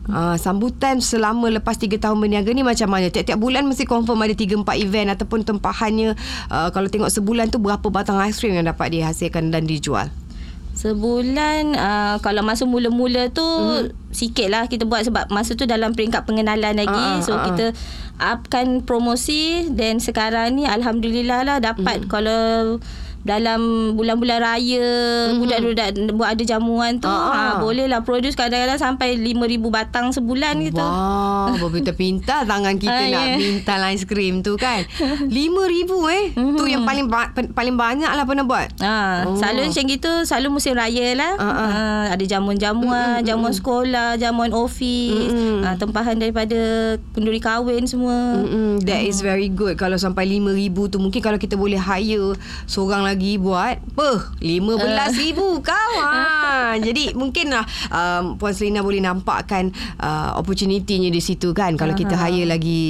Uh, 0.09 0.40
sambutan 0.40 1.05
selama 1.05 1.52
lepas 1.52 1.76
3 1.76 2.00
tahun 2.00 2.17
berniaga 2.17 2.49
ni 2.57 2.64
macam 2.64 2.88
mana? 2.88 3.12
Tiap-tiap 3.12 3.37
bulan 3.37 3.69
mesti 3.69 3.85
confirm 3.85 4.25
ada 4.25 4.33
3 4.33 4.64
4 4.64 4.64
event 4.81 5.12
ataupun 5.12 5.45
tempahannya 5.45 6.17
uh, 6.49 6.73
kalau 6.73 6.88
tengok 6.88 7.12
sebulan 7.12 7.52
tu 7.52 7.61
berapa 7.61 7.85
batang 7.93 8.17
aiskrim 8.17 8.57
yang 8.57 8.64
dapat 8.64 8.88
dihasilkan 8.97 9.52
dan 9.52 9.69
dijual? 9.69 10.09
Sebulan 10.78 11.75
uh, 11.75 12.16
Kalau 12.23 12.47
masa 12.47 12.62
mula-mula 12.62 13.35
tu 13.35 13.42
mm-hmm. 13.42 14.14
Sikit 14.14 14.47
lah 14.47 14.70
kita 14.70 14.87
buat 14.87 15.02
Sebab 15.02 15.35
masa 15.35 15.58
tu 15.58 15.66
dalam 15.66 15.90
peringkat 15.90 16.23
pengenalan 16.23 16.78
lagi 16.78 16.94
uh, 16.94 17.18
So 17.18 17.35
uh, 17.35 17.42
kita 17.50 17.75
Upkan 18.23 18.87
promosi 18.87 19.66
Dan 19.75 19.99
sekarang 19.99 20.54
ni 20.54 20.70
Alhamdulillah 20.70 21.42
lah 21.42 21.58
Dapat 21.58 22.06
mm. 22.06 22.08
Kalau 22.08 22.78
dalam 23.26 23.92
bulan-bulan 23.98 24.38
raya 24.40 24.88
mm-hmm. 24.88 25.38
budak-budak 25.42 25.88
buat 26.14 26.28
ada 26.34 26.42
jamuan 26.46 27.02
tu 27.02 27.10
uh-huh. 27.10 27.32
ha 27.34 27.58
bolehlah 27.58 28.06
produce 28.06 28.38
kadang-kadang 28.38 28.78
sampai 28.78 29.18
5000 29.18 29.58
batang 29.68 30.06
sebulan 30.14 30.54
gitu. 30.62 30.80
Wah, 30.80 31.52
wow, 31.52 31.68
pintar 31.92 32.46
tangan 32.46 32.78
kita 32.78 32.94
uh, 32.94 33.10
nak 33.10 33.25
yeah. 33.26 33.37
minta 33.37 33.75
aiskrim 33.82 34.40
tu 34.40 34.54
kan. 34.54 34.87
5000 35.28 35.34
eh. 35.34 36.25
Mm-hmm. 36.38 36.56
Tu 36.56 36.64
yang 36.70 36.82
paling 36.87 37.06
ba- 37.10 37.32
paling 37.34 37.75
banyak 37.75 38.08
lah 38.08 38.25
pernah 38.25 38.46
buat. 38.46 38.68
Ha, 38.78 39.26
oh. 39.26 39.37
selalu 39.37 39.68
macam 39.68 39.84
gitu, 39.90 40.12
selalu 40.25 40.48
musim 40.54 40.72
raya 40.78 41.18
lah. 41.18 41.32
Uh-huh. 41.37 41.68
Ha, 41.68 41.82
ada 42.14 42.25
jamuan-jamuan, 42.25 43.20
mm-hmm. 43.20 43.26
jamuan 43.26 43.52
sekolah, 43.52 44.16
jamuan 44.20 44.54
office, 44.54 45.32
mm-hmm. 45.32 45.64
ha, 45.66 45.75
tempahan 45.75 46.16
daripada 46.16 46.58
kenduri 47.12 47.42
kahwin 47.42 47.84
semua. 47.88 48.44
Mm-hmm. 48.44 48.87
That 48.87 49.02
mm. 49.02 49.10
is 49.10 49.18
very 49.25 49.50
good 49.50 49.75
kalau 49.75 49.98
sampai 49.98 50.28
5000 50.28 50.92
tu 50.92 50.98
mungkin 51.02 51.20
kalau 51.20 51.38
kita 51.40 51.58
boleh 51.58 51.80
hire 51.80 52.38
seorang 52.70 53.07
lagi 53.08 53.40
buat 53.40 53.80
apa? 53.80 54.10
RM15,000 54.38 55.38
uh. 55.40 55.56
kau. 55.64 55.92
Ha. 55.98 56.76
Jadi 56.78 57.16
mungkinlah 57.16 57.64
um, 57.90 58.36
Puan 58.36 58.52
Selina 58.52 58.84
boleh 58.84 59.00
nampakkan 59.00 59.72
uh, 59.98 60.36
opportunity-nya 60.38 61.08
di 61.08 61.22
situ 61.24 61.56
kan. 61.56 61.74
Kalau 61.74 61.96
uh-huh. 61.96 62.02
kita 62.04 62.14
hire 62.14 62.46
lagi 62.46 62.84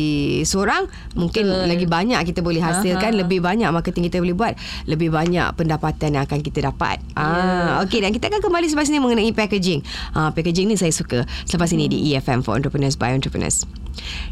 seorang, 0.44 0.90
mungkin 1.14 1.48
Betul. 1.48 1.70
lagi 1.70 1.87
banyak 1.87 2.20
kita 2.34 2.40
boleh 2.42 2.60
hasilkan. 2.60 3.14
Uh-huh. 3.14 3.22
Lebih 3.25 3.38
banyak 3.40 3.68
marketing 3.70 4.10
kita 4.10 4.18
boleh 4.20 4.37
buat. 4.37 4.54
Lebih 4.90 5.08
banyak 5.14 5.54
pendapatan 5.54 6.18
yang 6.18 6.25
akan 6.26 6.40
kita 6.42 6.68
dapat. 6.68 7.00
Yeah. 7.14 7.80
Ha. 7.80 7.87
Okey 7.87 8.02
dan 8.02 8.10
kita 8.10 8.28
akan 8.28 8.40
kembali 8.42 8.66
selepas 8.68 8.88
ini 8.90 8.98
mengenai 8.98 9.30
packaging. 9.32 9.80
Ha, 10.16 10.34
packaging 10.34 10.66
ni 10.68 10.76
saya 10.76 10.90
suka. 10.90 11.25
Selepas 11.46 11.70
ini 11.70 11.87
di 11.87 12.12
EFM 12.12 12.42
for 12.42 12.56
Entrepreneurs 12.58 12.98
by 12.98 13.14
Entrepreneurs. 13.14 13.62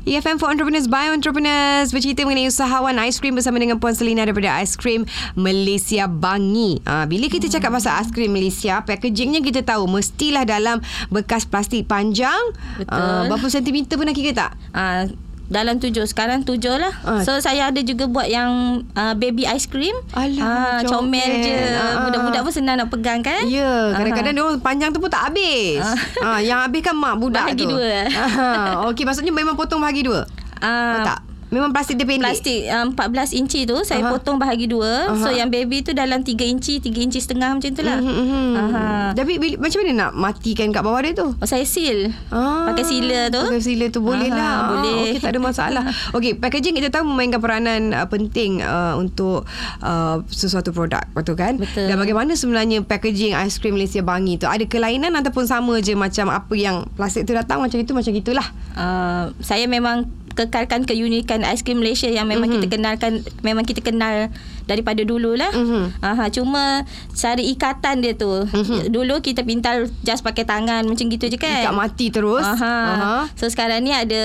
EFM 0.06 0.38
for 0.38 0.48
Entrepreneurs 0.48 0.86
by 0.86 1.10
Entrepreneurs 1.10 1.90
bercerita 1.90 2.22
mengenai 2.22 2.46
usahawan 2.46 2.94
aiskrim 3.02 3.34
bersama 3.34 3.58
dengan 3.58 3.82
Puan 3.82 3.92
Selina 3.92 4.22
daripada 4.22 4.54
Aiskrim 4.62 5.02
Malaysia 5.34 5.75
Bangi. 6.06 6.80
Ha, 6.84 7.04
bila 7.04 7.26
kita 7.26 7.46
cakap 7.50 7.74
pasal 7.74 8.00
aiskrim 8.00 8.32
Malaysia, 8.32 8.82
packagingnya 8.82 9.40
kita 9.42 9.62
tahu 9.62 9.86
mestilah 9.90 10.44
dalam 10.46 10.80
bekas 11.08 11.44
plastik 11.44 11.86
panjang. 11.86 12.40
Betul. 12.80 12.96
Ha, 12.96 13.28
berapa 13.28 13.46
sentimeter 13.48 13.96
pernah 13.96 14.14
kira 14.14 14.32
tak? 14.32 14.52
Ha, 14.72 15.08
dalam 15.46 15.78
tujuh 15.78 16.02
sekarang 16.10 16.42
tujuh 16.42 16.74
lah 16.74 16.90
uh. 17.06 17.22
so 17.22 17.38
saya 17.38 17.70
ada 17.70 17.78
juga 17.78 18.10
buat 18.10 18.26
yang 18.26 18.82
uh, 18.98 19.14
baby 19.14 19.46
ice 19.46 19.70
cream 19.70 19.94
Alah, 20.10 20.82
uh, 20.82 20.90
comel 20.90 21.30
je 21.46 21.54
uh. 21.54 22.02
budak-budak 22.06 22.42
pun 22.42 22.52
senang 22.52 22.82
nak 22.82 22.90
pegang 22.90 23.22
kan 23.22 23.46
ya 23.46 23.62
yeah, 23.62 23.82
kadang-kadang 23.94 24.34
uh. 24.34 24.58
dia 24.58 24.62
panjang 24.62 24.90
tu 24.90 24.98
pun 24.98 25.06
tak 25.06 25.30
habis 25.30 25.78
uh. 25.78 25.98
Uh, 26.18 26.40
yang 26.42 26.58
habis 26.58 26.82
kan 26.82 26.98
mak 26.98 27.14
budak 27.22 27.46
bahagi 27.46 27.62
tu 27.62 27.70
bahagi 27.70 28.10
dua 28.10 28.10
uh. 28.10 28.90
okey 28.90 29.06
maksudnya 29.06 29.30
memang 29.30 29.54
potong 29.54 29.78
bahagi 29.78 30.02
dua 30.02 30.26
uh. 30.58 30.66
oh, 30.66 31.00
tak 31.06 31.18
Memang 31.46 31.70
plastik 31.70 31.94
dia 31.94 32.06
pendek? 32.10 32.26
Plastik 32.26 32.66
um, 32.74 32.90
14 32.98 33.38
inci 33.38 33.60
tu 33.70 33.78
Saya 33.86 34.02
uh-huh. 34.02 34.18
potong 34.18 34.34
bahagi 34.42 34.66
dua 34.66 35.06
uh-huh. 35.06 35.22
So 35.22 35.30
yang 35.30 35.46
baby 35.54 35.86
tu 35.86 35.94
Dalam 35.94 36.26
3 36.26 36.34
inci 36.42 36.82
3 36.82 36.90
inci 37.06 37.22
setengah 37.22 37.54
macam 37.54 37.70
tu 37.70 37.82
lah 37.86 38.02
uh-huh. 38.02 38.58
uh-huh. 38.58 39.06
Tapi 39.14 39.38
bila, 39.38 39.54
macam 39.62 39.78
mana 39.86 39.92
nak 39.94 40.10
Matikan 40.18 40.74
kat 40.74 40.82
bawah 40.82 41.00
dia 41.06 41.14
tu? 41.14 41.28
Oh, 41.38 41.46
saya 41.46 41.62
seal 41.62 42.10
uh, 42.34 42.66
Pakai 42.74 42.82
sealer 42.82 43.30
tu 43.30 43.42
Pakai 43.46 43.62
sealer 43.62 43.88
tu 43.94 44.02
Boleh 44.02 44.26
uh-huh. 44.26 44.42
lah 44.42 44.56
Boleh 44.74 44.94
Okey 45.14 45.22
tak 45.22 45.30
ada 45.38 45.40
masalah 45.40 45.84
Okey 46.18 46.34
packaging 46.34 46.74
kita 46.82 46.90
tahu 46.90 47.06
Memainkan 47.14 47.38
peranan 47.38 47.94
uh, 47.94 48.06
Penting 48.10 48.66
uh, 48.66 48.98
Untuk 48.98 49.46
uh, 49.86 50.26
Sesuatu 50.26 50.74
produk 50.74 51.06
Betul 51.14 51.38
kan? 51.38 51.62
Betul 51.62 51.86
Dan 51.86 51.94
bagaimana 52.02 52.34
sebenarnya 52.34 52.82
Packaging 52.82 53.38
Ice 53.46 53.62
cream 53.62 53.78
Malaysia 53.78 54.02
Bangi 54.02 54.34
tu 54.34 54.50
Ada 54.50 54.66
kelainan 54.66 55.14
Ataupun 55.14 55.46
sama 55.46 55.78
je 55.78 55.94
Macam 55.94 56.26
apa 56.26 56.54
yang 56.58 56.90
Plastik 56.98 57.22
tu 57.22 57.38
datang 57.38 57.62
Macam 57.62 57.78
itu 57.78 57.94
Macam 57.94 58.10
itulah 58.10 58.46
uh, 58.74 59.30
Saya 59.38 59.70
memang 59.70 60.25
kekalkan 60.36 60.84
keunikan 60.84 61.42
aiskrim 61.42 61.80
Malaysia 61.80 62.06
yang 62.12 62.28
memang 62.28 62.52
mm-hmm. 62.52 62.68
kita 62.68 62.76
kenalkan 62.76 63.12
memang 63.40 63.64
kita 63.64 63.80
kenal 63.80 64.28
daripada 64.66 65.00
dululah. 65.06 65.50
Mm-hmm. 65.54 65.84
Aha 66.02 66.26
cuma 66.30 66.82
cari 67.14 67.54
ikatan 67.54 68.02
dia 68.02 68.12
tu. 68.18 68.44
Mm-hmm. 68.44 68.90
Dulu 68.90 69.14
kita 69.22 69.46
pintal 69.46 69.88
just 70.02 70.26
pakai 70.26 70.44
tangan 70.44 70.84
macam 70.84 71.06
gitu 71.06 71.30
je 71.30 71.38
kan. 71.38 71.70
Ikat 71.70 71.74
mati 71.74 72.06
terus. 72.10 72.44
Aha. 72.44 72.76
Aha. 72.92 73.16
So 73.38 73.46
sekarang 73.46 73.86
ni 73.86 73.94
ada 73.94 74.22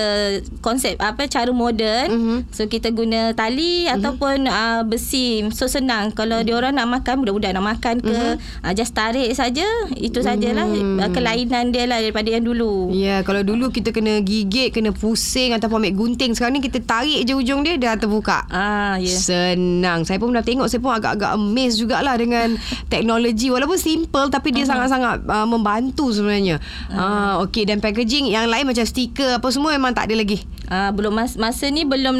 konsep 0.59 0.97
apa 0.97 1.29
cara 1.29 1.53
moden. 1.53 2.05
Mm-hmm. 2.09 2.37
So 2.51 2.65
kita 2.65 2.91
guna 2.91 3.37
tali 3.37 3.85
mm-hmm. 3.85 3.95
ataupun 4.01 4.37
uh, 4.49 4.81
besi. 4.83 5.45
So 5.53 5.69
senang 5.69 6.11
kalau 6.11 6.41
mm-hmm. 6.41 6.49
dia 6.49 6.59
orang 6.59 6.73
nak 6.75 6.89
makan 6.89 7.23
budak-budak 7.23 7.51
nak 7.55 7.65
makan 7.77 7.95
ke 8.01 8.11
mm-hmm. 8.11 8.65
uh, 8.65 8.73
just 8.73 8.97
tarik 8.97 9.29
saja. 9.37 9.65
Itu 9.93 10.25
sajalah 10.25 10.65
mm-hmm. 10.67 11.13
kelainan 11.13 11.69
dia 11.69 11.85
lah 11.85 12.01
daripada 12.01 12.33
yang 12.33 12.43
dulu. 12.43 12.89
Ya 12.91 12.99
yeah, 12.99 13.19
kalau 13.21 13.45
dulu 13.45 13.69
kita 13.69 13.93
kena 13.93 14.19
gigit 14.25 14.73
kena 14.73 14.89
pusing 14.91 15.53
ataupun 15.53 15.85
ambil 15.85 15.93
gunting 16.05 16.33
sekarang 16.33 16.57
ni 16.57 16.63
kita 16.65 16.81
tarik 16.81 17.21
je 17.25 17.33
ujung 17.37 17.61
dia 17.61 17.77
dah 17.77 17.95
terbuka. 17.99 18.47
Ah, 18.49 18.97
yeah. 18.97 19.13
Senang. 19.13 20.07
Saya 20.07 20.17
pun 20.17 20.30
dah 20.35 20.43
tengok 20.43 20.67
saya 20.67 20.81
pun 20.83 20.91
agak-agak 20.91 21.35
amazed 21.35 21.79
jugalah 21.79 22.15
dengan 22.15 22.55
teknologi 22.93 23.51
walaupun 23.51 23.79
simple 23.79 24.27
tapi 24.31 24.55
dia 24.55 24.63
uh-huh. 24.63 24.71
sangat-sangat 24.75 25.17
uh, 25.27 25.47
membantu 25.47 26.11
sebenarnya. 26.11 26.59
Uh-huh. 26.91 26.99
Uh, 26.99 27.33
okey 27.47 27.67
dan 27.67 27.79
packaging 27.79 28.27
yang 28.31 28.47
lain 28.47 28.67
macam 28.67 28.83
stiker 28.83 29.39
apa 29.39 29.47
semua 29.51 29.75
memang 29.75 29.91
tak 29.95 30.11
ada 30.11 30.15
lagi. 30.19 30.43
Uh, 30.71 30.89
belum 30.95 31.11
mas- 31.11 31.35
masa 31.35 31.67
ni 31.67 31.83
belum 31.83 32.15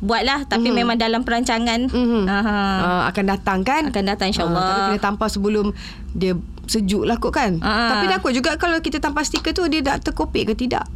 buat 0.00 0.24
lah 0.24 0.48
tapi 0.48 0.72
uh-huh. 0.72 0.80
memang 0.80 0.96
dalam 0.96 1.22
perancangan 1.22 1.92
uh-huh. 1.92 2.24
Uh-huh. 2.24 2.78
Uh, 2.82 3.02
akan 3.12 3.24
datang 3.28 3.58
kan? 3.62 3.92
Akan 3.92 4.04
datang 4.08 4.32
insya-Allah. 4.32 4.60
Uh, 4.60 4.68
tapi 4.68 4.80
kena 4.96 5.00
tampal 5.00 5.28
sebelum 5.28 5.66
dia 6.16 6.36
sejuk 6.68 7.04
lah 7.04 7.20
kot 7.20 7.36
kan. 7.36 7.60
Uh-huh. 7.60 7.90
Tapi 7.96 8.04
takut 8.08 8.32
juga 8.32 8.56
kalau 8.56 8.80
kita 8.80 9.02
tampal 9.02 9.24
stiker 9.26 9.52
tu 9.52 9.68
dia 9.68 9.84
tak 9.84 10.08
terkopik 10.08 10.52
ke 10.52 10.54
tidak? 10.56 10.88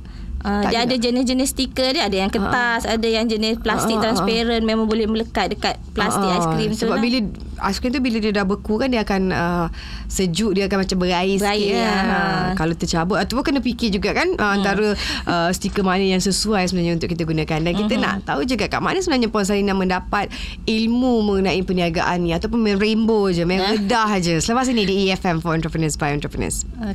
Uh, 0.47 0.63
dia 0.71 0.87
juga. 0.87 0.87
ada 0.87 0.95
jenis-jenis 0.95 1.49
stiker 1.51 1.91
dia 1.91 2.07
ada 2.07 2.17
yang 2.23 2.31
kertas 2.31 2.87
uh, 2.87 2.95
ada 2.95 3.09
yang 3.11 3.27
jenis 3.27 3.59
plastik 3.59 3.99
uh, 3.99 4.03
transparent 4.07 4.63
uh, 4.63 4.69
memang 4.71 4.87
boleh 4.87 5.11
melekat 5.11 5.51
dekat 5.51 5.75
plastik 5.91 6.23
uh, 6.23 6.39
aiskrim 6.39 6.71
tu 6.71 6.87
sebab 6.87 6.97
lah. 6.97 7.03
bila 7.03 7.19
aiskrim 7.67 7.91
tu 7.91 7.99
bila 7.99 8.23
dia 8.23 8.31
dah 8.31 8.47
beku 8.47 8.79
kan 8.79 8.87
dia 8.87 9.03
akan 9.03 9.35
uh, 9.35 9.67
sejuk 10.07 10.55
dia 10.55 10.71
akan 10.71 10.87
macam 10.87 10.97
berair, 11.03 11.35
berair 11.35 11.59
sikit 11.59 11.83
ya. 11.83 11.91
uh, 11.99 12.47
kalau 12.55 12.79
tercabut 12.79 13.19
ataupun 13.19 13.43
kena 13.43 13.59
fikir 13.59 13.91
juga 13.91 14.15
kan 14.15 14.39
uh, 14.39 14.43
hmm. 14.47 14.55
antara 14.55 14.87
uh, 15.27 15.51
stiker 15.51 15.83
mana 15.83 16.07
yang 16.07 16.23
sesuai 16.23 16.63
sebenarnya 16.71 16.95
untuk 16.95 17.11
kita 17.11 17.27
gunakan 17.27 17.59
dan 17.67 17.73
kita 17.75 17.95
uh-huh. 17.99 18.07
nak 18.07 18.15
tahu 18.23 18.47
juga 18.47 18.71
kat 18.71 18.79
mana 18.79 19.03
sebenarnya 19.03 19.27
Puan 19.35 19.43
Salina 19.43 19.75
mendapat 19.75 20.31
ilmu 20.63 21.27
mengenai 21.27 21.59
perniagaan 21.67 22.23
ni 22.23 22.31
ataupun 22.39 22.63
main 22.63 22.79
rainbow 22.79 23.35
je 23.35 23.43
main 23.43 23.59
redah 23.59 24.23
je 24.23 24.39
selepas 24.39 24.71
ini 24.71 24.87
di 24.87 24.95
EFM 25.11 25.43
for 25.43 25.59
Entrepreneurs 25.59 25.99
by 25.99 26.15
Entrepreneurs 26.15 26.63
okay. 26.79 26.95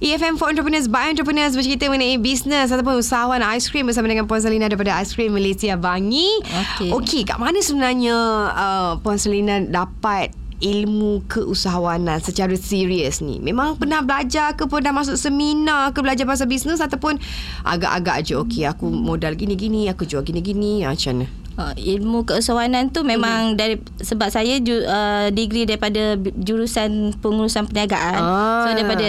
EFM 0.00 0.40
for 0.40 0.48
Entrepreneurs 0.48 0.88
by 0.88 1.12
Entrepreneurs 1.12 1.52
bercerita 1.52 1.84
mengenai 1.92 2.16
bisnes 2.16 2.72
ataupun 2.72 3.04
usahawan 3.04 3.44
aiskrim 3.44 3.84
bersama 3.84 4.08
dengan 4.08 4.24
Puan 4.24 4.40
Selina 4.40 4.64
daripada 4.64 4.96
Aiskrim 4.96 5.28
Malaysia 5.28 5.76
Bangi. 5.76 6.40
Okey. 6.40 6.88
Okey, 6.88 7.22
kat 7.28 7.36
mana 7.36 7.60
sebenarnya 7.60 8.16
uh, 8.48 8.92
Puan 9.04 9.20
Selina 9.20 9.60
dapat 9.60 10.32
ilmu 10.64 11.20
keusahawanan 11.28 12.16
secara 12.24 12.56
serius 12.56 13.20
ni? 13.20 13.44
Memang 13.44 13.76
pernah 13.76 14.00
belajar 14.00 14.56
ke 14.56 14.64
pernah 14.64 14.96
masuk 14.96 15.20
seminar 15.20 15.92
ke 15.92 16.00
belajar 16.00 16.24
pasal 16.24 16.48
bisnes 16.48 16.80
ataupun 16.80 17.20
agak-agak 17.68 18.24
je 18.24 18.40
okey 18.40 18.64
aku 18.64 18.88
modal 18.88 19.36
gini-gini, 19.36 19.92
aku 19.92 20.08
jual 20.08 20.24
gini-gini, 20.24 20.80
macam 20.80 21.20
mana? 21.20 21.28
Uh, 21.60 21.76
ilmu 21.76 22.24
keusahawanan 22.24 22.88
tu 22.88 23.04
memang 23.04 23.52
hmm. 23.52 23.56
dari 23.60 23.76
sebab 24.00 24.32
saya 24.32 24.56
ju, 24.64 24.80
uh, 24.80 25.28
degree 25.28 25.68
daripada 25.68 26.16
jurusan 26.40 27.12
pengurusan 27.20 27.68
perniagaan. 27.68 28.16
Ah. 28.16 28.64
So 28.64 28.68
daripada 28.80 29.08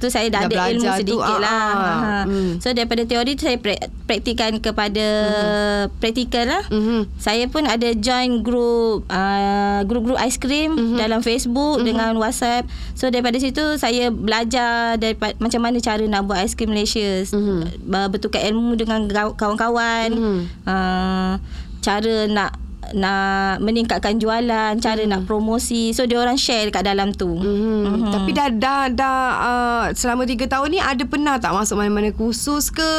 tu 0.00 0.08
saya 0.08 0.32
dah, 0.32 0.48
dah 0.48 0.64
ada 0.64 0.72
ilmu 0.72 0.88
sedikit 0.96 1.28
tu, 1.28 1.44
lah. 1.44 1.68
Ah. 1.76 2.22
Hmm. 2.24 2.56
So 2.56 2.72
daripada 2.72 3.04
teori 3.04 3.36
tu 3.36 3.44
saya 3.44 3.60
praktikan 4.08 4.64
kepada 4.64 5.06
hmm. 5.12 6.00
praktikal 6.00 6.48
lah. 6.48 6.64
Hmm. 6.72 7.04
Saya 7.20 7.44
pun 7.52 7.68
ada 7.68 7.92
join 7.92 8.40
group 8.40 9.04
uh, 9.12 9.84
group-group 9.84 10.16
aiskrim 10.16 10.72
hmm. 10.72 10.96
dalam 10.96 11.20
Facebook 11.20 11.84
hmm. 11.84 11.86
dengan 11.86 12.16
WhatsApp. 12.16 12.64
So 12.96 13.12
daripada 13.12 13.36
situ 13.36 13.76
saya 13.76 14.08
belajar 14.08 14.96
daripada 14.96 15.36
macam 15.36 15.60
mana 15.68 15.76
cara 15.84 16.00
nak 16.08 16.24
buat 16.24 16.48
aiskrim 16.48 16.72
Malaysia. 16.72 17.28
Hmm. 17.28 17.68
Bertukar 18.08 18.40
ilmu 18.48 18.80
dengan 18.80 19.04
kawan-kawan. 19.36 20.08
Hmm. 20.16 20.40
Uh, 20.64 21.36
cara 21.80 22.28
nak 22.28 22.60
nak 22.90 23.62
meningkatkan 23.62 24.18
jualan, 24.18 24.74
cara 24.82 25.02
hmm. 25.02 25.10
nak 25.10 25.22
promosi. 25.26 25.94
So 25.94 26.06
dia 26.06 26.18
orang 26.18 26.38
share 26.38 26.70
dekat 26.70 26.82
dalam 26.82 27.14
tu. 27.14 27.30
Hmm. 27.38 27.86
Hmm. 27.86 28.10
Tapi 28.10 28.30
dah 28.34 28.48
dah 28.50 28.82
dah 28.90 29.20
uh, 29.38 29.84
selama 29.94 30.26
3 30.26 30.50
tahun 30.50 30.68
ni 30.74 30.80
ada 30.82 31.02
pernah 31.06 31.38
tak 31.38 31.54
masuk 31.54 31.78
mana-mana 31.78 32.10
kursus 32.10 32.74
ke? 32.74 32.92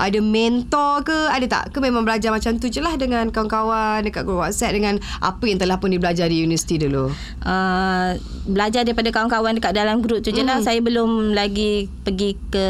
Ada 0.00 0.18
mentor 0.24 1.04
ke? 1.04 1.18
Ada 1.28 1.46
tak? 1.48 1.64
Ke 1.76 1.78
memang 1.84 2.08
belajar 2.08 2.32
macam 2.32 2.56
tu 2.56 2.72
je 2.72 2.80
lah 2.80 2.96
dengan 2.96 3.28
kawan-kawan 3.28 4.04
dekat 4.06 4.24
grup 4.24 4.40
WhatsApp 4.40 4.76
dengan 4.76 4.96
apa 5.20 5.44
yang 5.44 5.60
telah 5.60 5.76
pun 5.76 5.92
dibelajar 5.92 6.32
di 6.32 6.40
universiti 6.40 6.80
dulu? 6.80 7.12
Uh, 7.44 8.16
belajar 8.48 8.88
daripada 8.88 9.12
kawan-kawan 9.12 9.60
dekat 9.60 9.76
dalam 9.76 10.00
grup 10.00 10.24
tu 10.24 10.32
je 10.32 10.40
lah. 10.40 10.60
Hmm. 10.60 10.64
Saya 10.64 10.80
belum 10.80 11.36
lagi 11.36 11.90
pergi 12.06 12.38
ke 12.48 12.66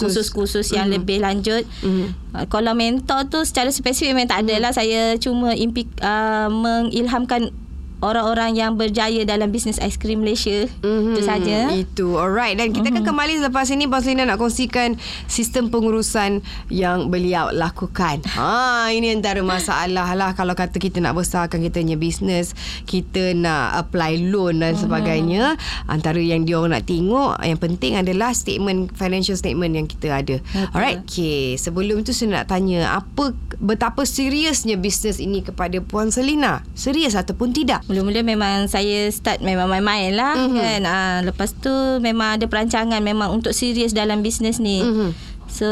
kursus-kursus 0.00 0.72
yang 0.72 0.88
hmm. 0.88 0.96
lebih 0.96 1.18
lanjut. 1.20 1.68
Hmm. 1.84 2.16
Uh, 2.30 2.46
kalau 2.46 2.72
mentor 2.74 3.26
tu 3.26 3.42
secara 3.42 3.70
spesifik 3.74 4.14
memang 4.14 4.30
tak 4.30 4.46
ada 4.46 4.68
lah. 4.68 4.70
Hmm. 4.72 4.78
Saya 4.80 5.00
cuma 5.18 5.54
impi, 5.54 5.86
uh, 6.02 6.48
mengilhamkan 6.50 7.50
orang-orang 8.00 8.56
yang 8.56 8.80
berjaya 8.80 9.22
dalam 9.28 9.52
bisnes 9.52 9.76
aiskrim 9.78 10.24
Malaysia. 10.24 10.66
Mm-hmm. 10.80 11.12
Itu 11.12 11.20
saja. 11.22 11.58
Itu. 11.72 12.06
Alright. 12.16 12.56
Dan 12.56 12.72
kita 12.72 12.88
mm-hmm. 12.88 13.04
akan 13.04 13.10
kembali 13.12 13.32
selepas 13.44 13.66
ini 13.68 13.84
Puan 13.86 14.00
Selina 14.00 14.24
nak 14.24 14.40
kongsikan 14.40 14.96
sistem 15.28 15.68
pengurusan 15.68 16.40
yang 16.72 17.12
beliau 17.12 17.52
lakukan. 17.52 18.24
Ha, 18.36 18.88
ini 18.92 19.12
antara 19.12 19.44
masalah 19.44 20.16
lah 20.16 20.32
kalau 20.32 20.56
kata 20.56 20.80
kita 20.80 20.98
nak 21.04 21.16
besarkan 21.16 21.60
kita 21.60 21.84
punya 21.84 21.96
bisnes, 22.00 22.56
kita 22.88 23.36
nak 23.36 23.76
apply 23.86 24.32
loan 24.32 24.64
dan 24.64 24.74
sebagainya. 24.74 25.54
Mm-hmm. 25.54 25.92
Antara 25.92 26.20
yang 26.20 26.48
dia 26.48 26.60
nak 26.60 26.88
tengok, 26.88 27.36
yang 27.44 27.60
penting 27.60 28.00
adalah 28.00 28.32
statement 28.32 28.96
financial 28.96 29.36
statement 29.36 29.76
yang 29.76 29.84
kita 29.84 30.08
ada. 30.08 30.36
Betul. 30.40 30.72
Alright. 30.72 30.98
Okay. 31.04 31.60
Sebelum 31.60 32.02
tu 32.02 32.16
saya 32.16 32.40
nak 32.40 32.48
tanya 32.48 32.96
apa 32.96 33.36
betapa 33.60 34.08
seriusnya 34.08 34.80
bisnes 34.80 35.20
ini 35.20 35.44
kepada 35.44 35.76
Puan 35.84 36.08
Selina? 36.08 36.64
Serius 36.72 37.12
ataupun 37.12 37.52
tidak? 37.52 37.84
Mula-mula 37.90 38.22
memang 38.22 38.70
saya 38.70 39.10
start 39.10 39.42
memang 39.42 39.66
main-main 39.66 40.14
lah 40.14 40.38
mm-hmm. 40.38 40.56
kan. 40.62 40.80
Ha, 40.86 40.98
lepas 41.26 41.50
tu 41.58 41.74
memang 41.98 42.38
ada 42.38 42.46
perancangan 42.46 43.02
memang 43.02 43.34
untuk 43.34 43.50
serius 43.50 43.90
dalam 43.90 44.22
bisnes 44.22 44.62
ni. 44.62 44.78
Mm-hmm. 44.78 45.10
So 45.50 45.68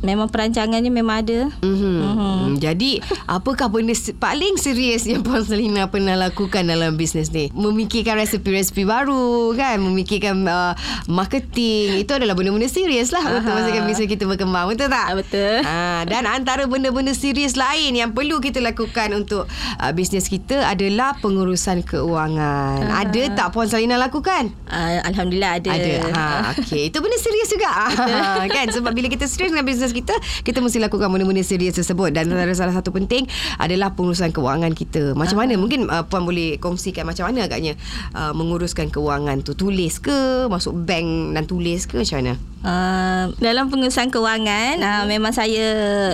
Memang 0.00 0.32
perancangannya 0.32 0.88
memang 0.88 1.16
ada. 1.20 1.40
Mm-hmm. 1.60 1.96
Mm-hmm. 2.00 2.40
Jadi, 2.56 2.92
apakah 3.28 3.68
benda 3.68 3.92
paling 4.16 4.56
serius 4.56 5.04
yang 5.04 5.20
Puan 5.20 5.44
Selina 5.44 5.92
pernah 5.92 6.16
lakukan 6.16 6.64
dalam 6.64 6.96
bisnes 6.96 7.28
ni? 7.28 7.52
Memikirkan 7.52 8.16
resepi-resepi 8.16 8.88
baru, 8.88 9.52
kan? 9.52 9.76
Memikirkan 9.84 10.48
uh, 10.48 10.72
marketing. 11.04 12.00
Itu 12.00 12.16
adalah 12.16 12.32
benda-benda 12.32 12.64
serius 12.72 13.12
lah 13.12 13.20
Aha. 13.20 13.44
untuk 13.44 13.52
masakan 13.52 13.82
bisnes 13.84 14.08
kita 14.08 14.24
berkembang. 14.24 14.72
Betul 14.72 14.88
tak? 14.88 15.08
Betul. 15.20 15.60
Uh, 15.68 16.02
dan 16.08 16.24
antara 16.24 16.64
benda-benda 16.64 17.12
serius 17.12 17.60
lain 17.60 17.92
yang 17.92 18.16
perlu 18.16 18.40
kita 18.40 18.64
lakukan 18.64 19.12
untuk 19.12 19.44
uh, 19.76 19.92
bisnes 19.92 20.32
kita 20.32 20.64
adalah 20.64 21.20
pengurusan 21.20 21.84
keuangan. 21.84 22.88
Aha. 22.88 23.04
Ada 23.04 23.36
tak 23.36 23.52
Puan 23.52 23.68
Selina 23.68 24.00
lakukan? 24.00 24.48
Uh, 24.64 25.04
Alhamdulillah 25.04 25.60
ada. 25.60 25.70
Ada. 25.76 25.92
Ha, 26.08 26.24
okay. 26.56 26.88
Itu 26.88 27.04
benda 27.04 27.20
serius 27.20 27.52
juga. 27.52 27.68
kan? 28.56 28.66
Sebab 28.72 28.96
bila 28.96 29.12
kita 29.12 29.28
serius 29.28 29.52
dengan 29.52 29.68
bisnes 29.68 29.89
kita 29.92 30.14
kita 30.42 30.58
mesti 30.62 30.78
lakukan 30.82 31.10
benda-benda 31.10 31.44
serius 31.44 31.76
tersebut. 31.76 32.14
Dan 32.14 32.30
antara 32.32 32.52
salah 32.54 32.74
satu 32.74 32.90
penting 32.94 33.26
adalah 33.60 33.92
pengurusan 33.94 34.30
keuangan 34.34 34.72
kita. 34.74 35.12
Macam 35.18 35.40
mana? 35.40 35.54
Mungkin 35.58 35.90
uh, 35.90 36.06
puan 36.06 36.24
boleh 36.24 36.56
kongsikan 36.62 37.06
macam 37.06 37.28
mana 37.28 37.46
agaknya 37.46 37.76
uh, 38.14 38.32
menguruskan 38.32 38.88
keuangan 38.88 39.42
tu? 39.42 39.54
Tulis 39.58 40.00
ke? 40.00 40.46
Masuk 40.50 40.74
bank 40.86 41.36
dan 41.36 41.44
tulis 41.46 41.86
ke? 41.86 42.00
Macam 42.00 42.16
mana? 42.22 42.34
Uh, 42.60 43.32
dalam 43.40 43.72
pengurusan 43.72 44.12
keuangan 44.12 44.84
uh, 44.84 45.04
memang 45.08 45.32
saya 45.32 45.64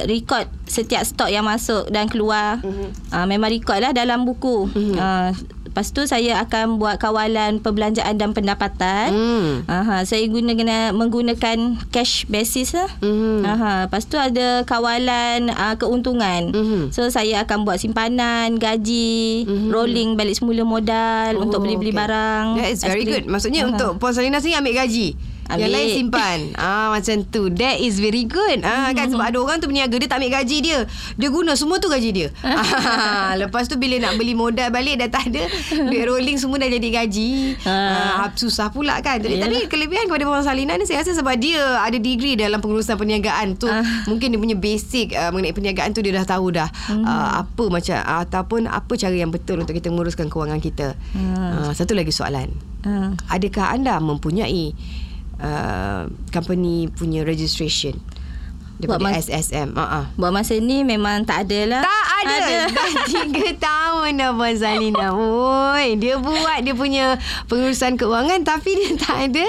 record 0.06 0.46
setiap 0.70 1.02
stok 1.02 1.30
yang 1.30 1.42
masuk 1.42 1.90
dan 1.90 2.06
keluar. 2.06 2.62
Uh-huh. 2.62 2.90
uh, 3.10 3.26
memang 3.26 3.50
record 3.50 3.82
lah 3.82 3.90
dalam 3.90 4.22
buku. 4.22 4.70
Uh-huh. 4.70 4.94
uh, 4.94 5.30
Lepas 5.76 5.92
tu 5.92 6.08
saya 6.08 6.40
akan 6.40 6.80
buat 6.80 6.96
kawalan 6.96 7.60
perbelanjaan 7.60 8.16
dan 8.16 8.32
pendapatan. 8.32 9.12
Hmm. 9.12 9.68
Aha, 9.68 10.08
saya 10.08 10.24
guna 10.24 10.56
menggunakan 10.96 11.76
cash 11.92 12.24
basis 12.32 12.72
lah. 12.72 12.88
Hmm. 13.04 13.44
Aha, 13.44 13.84
lepas 13.84 14.08
tu 14.08 14.16
ada 14.16 14.64
kawalan 14.64 15.52
uh, 15.52 15.76
keuntungan. 15.76 16.48
Hmm. 16.48 16.88
So 16.96 17.12
saya 17.12 17.44
akan 17.44 17.68
buat 17.68 17.76
simpanan, 17.76 18.56
gaji, 18.56 19.44
hmm. 19.44 19.68
rolling 19.68 20.16
balik 20.16 20.40
semula 20.40 20.64
modal 20.64 21.36
oh, 21.36 21.44
untuk 21.44 21.60
beli-beli 21.60 21.92
okay. 21.92 22.00
barang. 22.08 22.44
That 22.56 22.72
is 22.72 22.80
very 22.80 23.04
good. 23.04 23.28
Maksudnya 23.28 23.68
Aha. 23.68 23.76
untuk 23.76 24.00
Puan 24.00 24.16
Salina 24.16 24.40
sini 24.40 24.56
ambil 24.56 24.80
gaji. 24.80 25.35
Ambil. 25.46 25.62
Yang 25.62 25.72
lain 25.72 25.88
simpan. 25.94 26.38
ah 26.62 26.88
macam 26.90 27.16
tu. 27.26 27.42
That 27.54 27.78
is 27.78 28.02
very 28.02 28.26
good. 28.26 28.66
Ah 28.66 28.90
kan 28.92 29.10
sebab 29.10 29.24
ada 29.26 29.38
orang 29.38 29.56
tu 29.62 29.70
berniaga 29.70 29.94
dia 29.96 30.08
tak 30.10 30.18
ambil 30.18 30.32
gaji 30.42 30.58
dia. 30.62 30.78
Dia 31.14 31.28
guna 31.30 31.52
semua 31.54 31.78
tu 31.78 31.86
gaji 31.86 32.10
dia. 32.10 32.28
ah, 32.44 33.38
lepas 33.38 33.70
tu 33.70 33.78
bila 33.78 33.98
nak 34.02 34.18
beli 34.18 34.34
modal 34.34 34.68
balik 34.74 34.98
dah 35.02 35.08
tak 35.10 35.30
ada. 35.30 35.46
Duit 35.88 36.04
rolling 36.06 36.38
semua 36.38 36.58
dah 36.58 36.68
jadi 36.70 36.88
gaji. 37.02 37.30
Ah, 37.64 38.26
ah 38.26 38.28
susah 38.34 38.70
pula 38.74 38.98
kan. 39.00 39.22
Jadi, 39.22 39.38
tapi 39.38 39.56
kelebihan 39.70 40.10
kepada 40.10 40.26
Puan 40.26 40.42
Salina 40.42 40.74
ni 40.76 40.84
saya 40.84 41.02
rasa 41.02 41.14
sebab 41.14 41.34
dia 41.38 41.62
ada 41.80 41.96
degree 41.96 42.34
dalam 42.34 42.58
pengurusan 42.58 42.98
perniagaan 42.98 43.56
tu. 43.56 43.70
Ah. 43.70 43.82
Mungkin 44.10 44.34
dia 44.34 44.38
punya 44.40 44.56
basic 44.58 45.14
uh, 45.14 45.30
mengenai 45.30 45.54
perniagaan 45.54 45.90
tu 45.94 46.02
dia 46.02 46.12
dah 46.14 46.26
tahu 46.26 46.52
dah. 46.52 46.68
Hmm. 46.90 47.06
Uh, 47.06 47.30
apa 47.46 47.64
macam 47.70 47.96
uh, 47.96 48.20
ataupun 48.26 48.66
apa 48.66 48.92
cara 48.98 49.14
yang 49.14 49.30
betul 49.30 49.62
untuk 49.62 49.74
kita 49.76 49.88
menguruskan 49.88 50.26
kewangan 50.26 50.58
kita. 50.58 50.98
Hmm. 51.14 51.70
Uh, 51.70 51.72
satu 51.72 51.94
lagi 51.94 52.10
soalan. 52.10 52.50
Hmm. 52.82 53.18
Adakah 53.30 53.74
anda 53.74 53.98
mempunyai 53.98 54.74
uh, 55.40 56.08
company 56.32 56.88
punya 56.92 57.22
registration 57.22 57.96
daripada 58.76 59.08
buat 59.08 59.24
SSM. 59.24 59.68
Uh-uh. 59.72 60.04
Buat 60.20 60.32
masa 60.36 60.54
ni 60.60 60.84
memang 60.84 61.24
tak 61.24 61.48
ada 61.48 61.60
lah. 61.76 61.82
Tak 61.82 62.06
ada. 62.24 62.36
ada. 62.36 62.56
Dah 62.76 62.90
tiga 63.08 63.48
tahun 63.68 64.10
dah 64.20 64.30
Puan 64.36 64.54
Zalina. 64.56 65.06
Oi, 65.16 65.96
dia 65.96 66.20
buat 66.20 66.58
dia 66.60 66.74
punya 66.76 67.16
pengurusan 67.48 67.96
keuangan 67.96 68.44
tapi 68.44 68.76
dia 68.76 68.92
tak 69.04 69.32
ada 69.32 69.46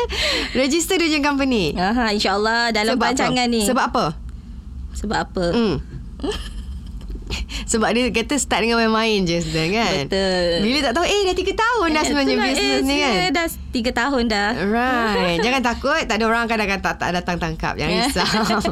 register 0.56 0.95
dia 0.95 1.12
punya 1.12 1.21
company. 1.23 1.76
Aha, 1.76 2.15
InsyaAllah 2.15 2.71
dalam 2.71 2.95
Sebab 2.95 3.04
perancangan 3.04 3.47
apa? 3.47 3.54
ni. 3.54 3.62
Sebab 3.67 3.84
apa? 3.91 4.06
Sebab 4.95 5.17
apa? 5.17 5.45
Hmm. 5.54 5.76
Sebab 7.72 7.90
dia 7.92 8.10
kata 8.12 8.40
start 8.40 8.63
dengan 8.63 8.80
main-main 8.80 9.28
je 9.28 9.44
sudah 9.44 9.66
kan? 9.70 9.94
Betul. 10.08 10.48
Bila 10.63 10.78
tak 10.88 10.94
tahu 10.96 11.06
Eh 11.06 11.22
dah 11.28 11.36
3 11.36 11.63
tahun 11.63 11.88
dah 11.88 12.04
eh, 12.04 12.08
sebenarnya 12.08 12.36
bisnes 12.40 12.82
eh, 12.82 12.88
ni 12.88 12.96
kan? 12.98 13.13
Dah 13.36 13.48
3 13.48 14.00
tahun 14.02 14.24
dah. 14.32 14.50
Right. 14.68 15.38
Jangan 15.46 15.62
takut 15.62 16.02
Tak 16.08 16.16
ada 16.16 16.26
orang 16.26 16.42
akan 16.48 16.58
datang, 16.63 16.80
tak, 16.82 16.96
tak 17.00 17.10
datang 17.12 17.38
tangkap 17.38 17.74
Jangan 17.76 17.98
risau. 18.08 18.26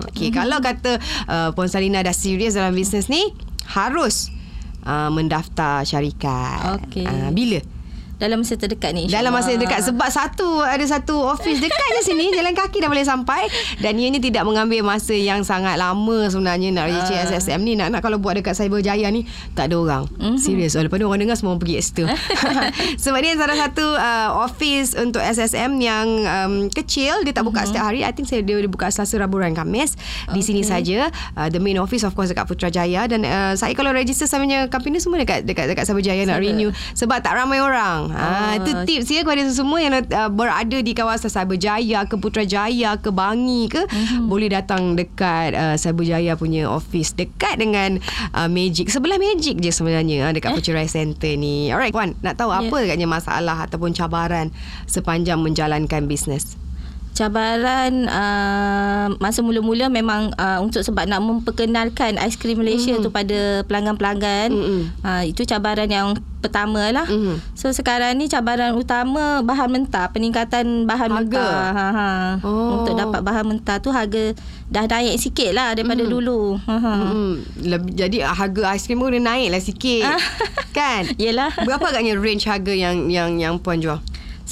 Okay, 0.16 0.30
Kalau 0.32 0.64
kata 0.64 0.98
uh, 1.28 1.50
Puan 1.52 1.68
Salina 1.68 2.00
dah 2.00 2.16
serius 2.16 2.56
dalam 2.56 2.72
bisnes 2.72 3.12
ni 3.12 3.36
Harus 3.68 4.32
uh, 4.88 5.10
Mendaftar 5.12 5.84
syarikat. 5.84 6.80
Okay. 6.88 7.04
uh, 7.04 7.30
Bila? 7.36 7.75
Dalam 8.16 8.42
masa 8.42 8.56
terdekat 8.56 8.96
ni 8.96 9.12
dalam 9.12 9.32
masa 9.36 9.56
terdekat 9.56 9.84
sebab 9.84 10.08
satu 10.08 10.64
ada 10.64 10.82
satu 10.88 11.20
office 11.20 11.60
dekat 11.60 11.88
je 12.00 12.02
sini 12.12 12.32
jalan 12.38 12.56
kaki 12.56 12.80
dah 12.80 12.90
boleh 12.90 13.04
sampai. 13.04 13.48
Dan 13.84 14.00
ianya 14.00 14.24
tidak 14.24 14.48
mengambil 14.48 14.82
masa 14.88 15.14
yang 15.16 15.44
sangat 15.44 15.76
lama 15.76 16.32
sebenarnya 16.32 16.72
nak 16.72 16.88
register 16.88 17.16
uh. 17.20 17.28
SSM 17.36 17.60
ni. 17.64 17.74
Nak 17.76 17.92
nak 17.92 18.02
kalau 18.02 18.18
buat 18.22 18.40
dekat 18.40 18.56
Cyberjaya 18.56 19.08
ni 19.12 19.28
tak 19.54 19.72
ada 19.72 19.76
orang. 19.80 20.04
Mm-hmm. 20.16 20.38
serius 20.40 20.74
walaupun 20.80 21.04
orang 21.04 21.28
dengar 21.28 21.36
semua 21.36 21.56
orang 21.56 21.62
pergi 21.62 21.76
Exeter 21.80 22.08
sebab 23.04 23.20
dia 23.20 23.34
salah 23.36 23.58
satu 23.58 23.86
uh, 23.96 24.30
office 24.48 24.96
untuk 24.96 25.20
SSM 25.20 25.72
yang 25.84 26.08
um, 26.24 26.54
kecil. 26.72 27.22
Dia 27.28 27.34
tak 27.36 27.44
buka 27.44 27.64
mm-hmm. 27.64 27.70
setiap 27.72 27.84
hari. 27.84 28.00
I 28.08 28.12
think 28.16 28.32
saya 28.32 28.42
dia 28.42 28.56
buka 28.70 28.90
Selasa 28.90 29.20
Rabu 29.20 29.44
dan 29.44 29.54
Khamis 29.54 30.00
di 30.32 30.42
sini 30.42 30.64
saja. 30.64 31.12
Uh, 31.36 31.52
the 31.52 31.60
main 31.60 31.78
office 31.82 32.08
of 32.08 32.16
course 32.16 32.32
dekat 32.32 32.48
Putrajaya. 32.48 33.08
Dan 33.12 33.28
uh, 33.28 33.54
saya 33.60 33.76
kalau 33.76 33.92
register 33.92 34.26
samanya 34.26 34.72
company 34.72 35.04
semua 35.04 35.20
dekat 35.20 35.44
dekat 35.44 35.68
dekat 35.68 35.84
Cyberjaya 35.84 36.24
nak 36.24 36.40
renew. 36.40 36.72
Sebab 36.96 37.20
tak 37.20 37.36
ramai 37.36 37.60
orang 37.60 38.05
orang. 38.10 38.18
Ha, 38.18 38.58
itu 38.62 38.72
tips 38.86 39.08
ya 39.10 39.22
kepada 39.24 39.42
semua 39.50 39.80
yang 39.82 39.94
uh, 40.00 40.30
berada 40.30 40.78
di 40.80 40.92
kawasan 40.92 41.32
Cyberjaya 41.32 42.06
ke 42.06 42.16
Putrajaya 42.20 42.98
ke 43.00 43.10
Bangi 43.14 43.72
ke 43.72 43.86
uh-huh. 43.86 44.26
boleh 44.28 44.52
datang 44.52 44.94
dekat 44.94 45.56
uh, 45.56 45.76
Cyberjaya 45.80 46.36
punya 46.36 46.68
office 46.68 47.14
dekat 47.14 47.62
dengan 47.62 48.02
uh, 48.34 48.50
Magic. 48.50 48.90
Sebelah 48.92 49.22
Magic 49.22 49.62
je 49.62 49.72
sebenarnya 49.72 50.30
uh, 50.30 50.34
dekat 50.34 50.54
eh? 50.54 50.56
Puchai 50.60 50.88
Center 50.90 51.34
ni. 51.38 51.70
Alright 51.70 51.94
puan, 51.96 52.18
nak 52.26 52.36
tahu 52.36 52.52
yeah. 52.52 52.66
apa 52.66 52.76
agaknya 52.84 53.08
masalah 53.08 53.58
ataupun 53.70 53.96
cabaran 53.96 54.52
sepanjang 54.90 55.40
menjalankan 55.40 56.10
bisnes? 56.10 56.65
Cabaran 57.16 58.12
uh, 58.12 59.08
masa 59.24 59.40
mula-mula 59.40 59.88
memang 59.88 60.36
uh, 60.36 60.60
untuk 60.60 60.84
sebab 60.84 61.08
nak 61.08 61.24
memperkenalkan 61.24 62.20
aiskrim 62.20 62.60
Malaysia 62.60 63.00
mm. 63.00 63.08
tu 63.08 63.10
pada 63.10 63.64
pelanggan-pelanggan 63.72 64.52
uh, 65.00 65.24
itu 65.24 65.48
cabaran 65.48 65.88
yang 65.88 66.20
pertama 66.44 66.92
lah 66.92 67.08
mm. 67.08 67.56
so 67.56 67.72
sekarang 67.72 68.20
ni 68.20 68.28
cabaran 68.28 68.76
utama 68.76 69.40
bahan 69.42 69.72
mentah 69.72 70.12
peningkatan 70.12 70.84
bahan 70.84 71.10
harga. 71.10 71.24
mentah 71.24 71.72
ha, 71.72 71.88
ha. 71.90 72.10
Oh. 72.44 72.84
untuk 72.84 73.00
dapat 73.00 73.24
bahan 73.24 73.48
mentah 73.48 73.80
tu 73.80 73.96
harga 73.96 74.36
dah 74.68 74.84
naik 74.84 75.16
sikit 75.16 75.56
lah 75.56 75.72
daripada 75.72 76.04
mm. 76.04 76.12
dulu 76.12 76.60
ha, 76.68 76.76
ha. 76.78 76.94
Mm. 77.16 77.34
jadi 77.96 78.28
harga 78.28 78.76
aiskrim 78.76 79.00
pun 79.00 79.16
dah 79.16 79.24
naik 79.24 79.56
lah 79.56 79.62
sikit 79.64 80.04
kan 80.76 81.08
yelah 81.24 81.50
berapa 81.64 81.96
agaknya 81.96 82.20
range 82.20 82.44
harga 82.44 82.76
yang 82.76 83.08
yang 83.08 83.40
yang 83.40 83.56
puan 83.56 83.80
jual 83.80 84.04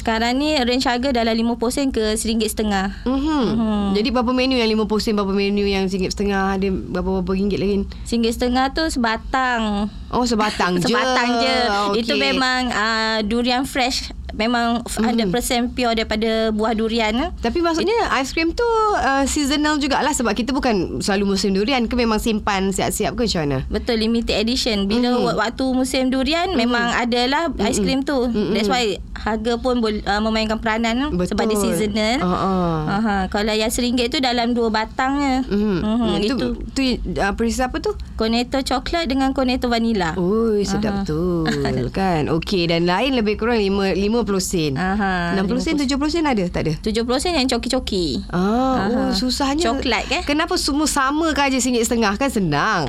sekarang 0.04 0.36
ni 0.36 0.60
range 0.60 0.84
harga 0.84 1.16
dalam 1.16 1.32
50 1.32 1.72
sen 1.72 1.88
ke 1.96 2.20
RM1.5. 2.20 3.08
Mhm. 3.08 3.08
Mm-hmm. 3.08 3.84
Jadi 3.96 4.08
berapa 4.12 4.32
menu 4.36 4.60
yang 4.60 4.68
50 4.76 5.00
sen, 5.00 5.16
berapa 5.16 5.32
menu 5.32 5.63
yang 5.63 5.88
RM1.5, 5.88 6.28
ada 6.28 6.68
berapa-berapa 6.68 7.32
ringgit 7.32 7.60
lagi? 7.63 7.88
RM1.5 8.04 8.76
tu 8.76 8.84
sebatang. 8.92 9.88
Oh, 10.13 10.23
sebatang 10.30 10.78
je. 10.78 10.88
Sebatang 10.88 11.41
je. 11.41 11.56
Okay. 11.89 11.99
Itu 12.06 12.13
memang 12.15 12.69
uh, 12.69 13.19
durian 13.26 13.65
fresh 13.65 14.13
memang 14.34 14.82
mm. 14.82 15.30
100% 15.30 15.78
pure 15.78 15.93
daripada 15.93 16.49
buah 16.49 16.73
durian. 16.73 17.32
Tapi 17.39 17.62
maksudnya 17.62 18.10
aiskrim 18.17 18.52
tu 18.52 18.65
uh, 18.97 19.23
seasonal 19.30 19.78
jugalah 19.78 20.12
sebab 20.12 20.34
kita 20.34 20.52
bukan 20.52 20.99
selalu 20.99 21.38
musim 21.38 21.54
durian 21.54 21.86
ke 21.86 21.93
memang 21.93 22.17
simpan 22.17 22.73
siap-siap 22.73 23.13
ke 23.13 23.30
macam 23.30 23.41
mana? 23.45 23.60
Betul 23.69 24.02
limited 24.02 24.36
edition. 24.36 24.89
Bila 24.89 25.21
mm. 25.21 25.38
waktu 25.38 25.65
musim 25.71 26.10
durian 26.10 26.54
mm. 26.54 26.58
memang 26.58 26.86
adalah 26.97 27.54
aiskrim 27.62 28.02
tu. 28.02 28.30
Mm. 28.34 28.58
That's 28.58 28.69
why 28.69 28.97
harga 29.13 29.56
pun 29.62 29.80
boleh 29.80 30.02
uh, 30.04 30.19
memainkan 30.19 30.58
peranan 30.60 31.13
Betul. 31.13 31.38
sebab 31.38 31.43
dia 31.47 31.58
seasonal. 31.62 32.17
Uh-uh. 32.19 32.73
Uh-huh. 32.99 33.21
Kalau 33.32 33.54
yang 33.54 33.71
RM1 33.71 34.12
tu 34.12 34.19
dalam 34.19 34.58
dua 34.58 34.67
batangnya. 34.73 35.45
Mm. 35.47 35.80
Uh-huh. 35.80 36.13
Itu, 36.19 36.36
itu 36.36 36.47
tu 36.73 36.82
uh, 37.21 37.34
perisa 37.38 37.69
apa 37.69 37.80
tu? 37.80 37.93
Cornetto 38.17 38.60
coklat 38.60 39.08
dengan 39.08 39.32
cornetto 39.32 39.69
vanilla. 39.69 40.03
Ui, 40.20 40.68
sedap 40.68 41.08
uh-huh. 41.08 41.48
betul. 41.48 41.88
kan. 41.98 42.28
Okey 42.28 42.68
dan 42.68 42.84
lain 42.84 43.16
lebih 43.16 43.39
kurang 43.39 43.60
5 43.60 43.96
50 43.96 44.44
sen. 44.44 44.74
Uh-huh. 44.76 45.39
60 45.39 45.63
sen 45.63 45.74
70 45.80 46.13
sen 46.13 46.24
ada 46.28 46.44
tak 46.52 46.62
ada? 46.68 46.74
70 46.84 47.24
sen 47.24 47.34
yang 47.39 47.48
coki-coki. 47.48 48.28
Ah, 48.28 48.38
uh-huh. 48.38 49.08
oh, 49.08 49.12
susahnya. 49.16 49.72
Coklat 49.72 50.04
ke? 50.12 50.20
Kenapa 50.28 50.60
semua 50.60 50.88
sama 50.89 51.32
kan 51.32 51.48
je 51.48 51.63
RM1.5 51.63 52.20
kan 52.20 52.30
senang. 52.30 52.82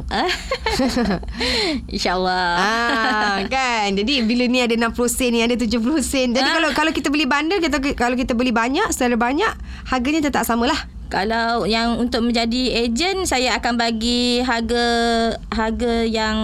InsyaAllah. 1.94 2.50
Ah, 2.58 3.38
kan. 3.46 3.94
Jadi 3.94 4.26
bila 4.26 4.50
ni 4.50 4.58
ada 4.64 4.74
60 4.74 4.90
sen 5.06 5.30
ni 5.30 5.40
ada 5.46 5.54
70 5.54 5.70
sen. 6.02 6.34
Jadi 6.34 6.48
ah. 6.50 6.54
kalau 6.58 6.70
kalau 6.74 6.90
kita 6.90 7.08
beli 7.12 7.30
bundle 7.30 7.62
kita 7.62 7.78
kalau 7.94 8.18
kita 8.18 8.34
beli 8.34 8.50
banyak, 8.50 8.90
secara 8.90 9.14
banyak, 9.14 9.52
harganya 9.86 10.26
tetap 10.26 10.42
samalah. 10.42 10.90
Kalau 11.12 11.62
yang 11.68 12.00
untuk 12.00 12.26
menjadi 12.26 12.82
ejen 12.82 13.22
saya 13.22 13.54
akan 13.60 13.78
bagi 13.78 14.42
harga 14.42 14.86
harga 15.52 16.02
yang 16.08 16.36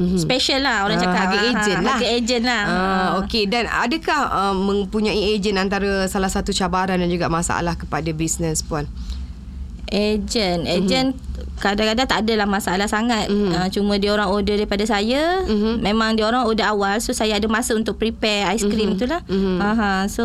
Mm-hmm. 0.00 0.16
Special 0.16 0.60
lah 0.64 0.88
orang 0.88 0.96
uh, 0.96 1.02
cakap 1.04 1.20
Harga 1.28 1.38
ejen 1.44 1.76
lah 1.84 1.92
Harga 1.92 2.08
ejen 2.08 2.42
lah 2.48 2.62
uh, 2.64 3.08
Okay 3.20 3.44
dan 3.44 3.68
adakah 3.68 4.20
uh, 4.32 4.56
Mempunyai 4.56 5.36
ejen 5.36 5.60
antara 5.60 6.08
Salah 6.08 6.32
satu 6.32 6.56
cabaran 6.56 6.96
Dan 6.96 7.12
juga 7.12 7.28
masalah 7.28 7.76
Kepada 7.76 8.08
bisnes 8.16 8.64
puan 8.64 8.88
Ejen 9.92 10.64
Ejen 10.64 11.12
mm-hmm. 11.12 11.60
Kadang-kadang 11.60 12.08
tak 12.08 12.24
adalah 12.24 12.48
masalah 12.48 12.88
sangat 12.88 13.28
mm-hmm. 13.28 13.52
uh, 13.52 13.68
Cuma 13.68 14.00
dia 14.00 14.16
orang 14.16 14.32
order 14.32 14.56
daripada 14.56 14.88
saya 14.88 15.44
mm-hmm. 15.44 15.84
Memang 15.84 16.16
dia 16.16 16.24
orang 16.24 16.48
order 16.48 16.64
awal 16.64 16.96
So 17.04 17.12
saya 17.12 17.36
ada 17.36 17.44
masa 17.52 17.76
untuk 17.76 18.00
prepare 18.00 18.48
Aiskrim 18.48 18.96
mm-hmm. 18.96 19.00
tu 19.00 19.04
lah 19.04 19.20
mm-hmm. 19.28 19.56
uh-huh. 19.60 20.00
So 20.08 20.24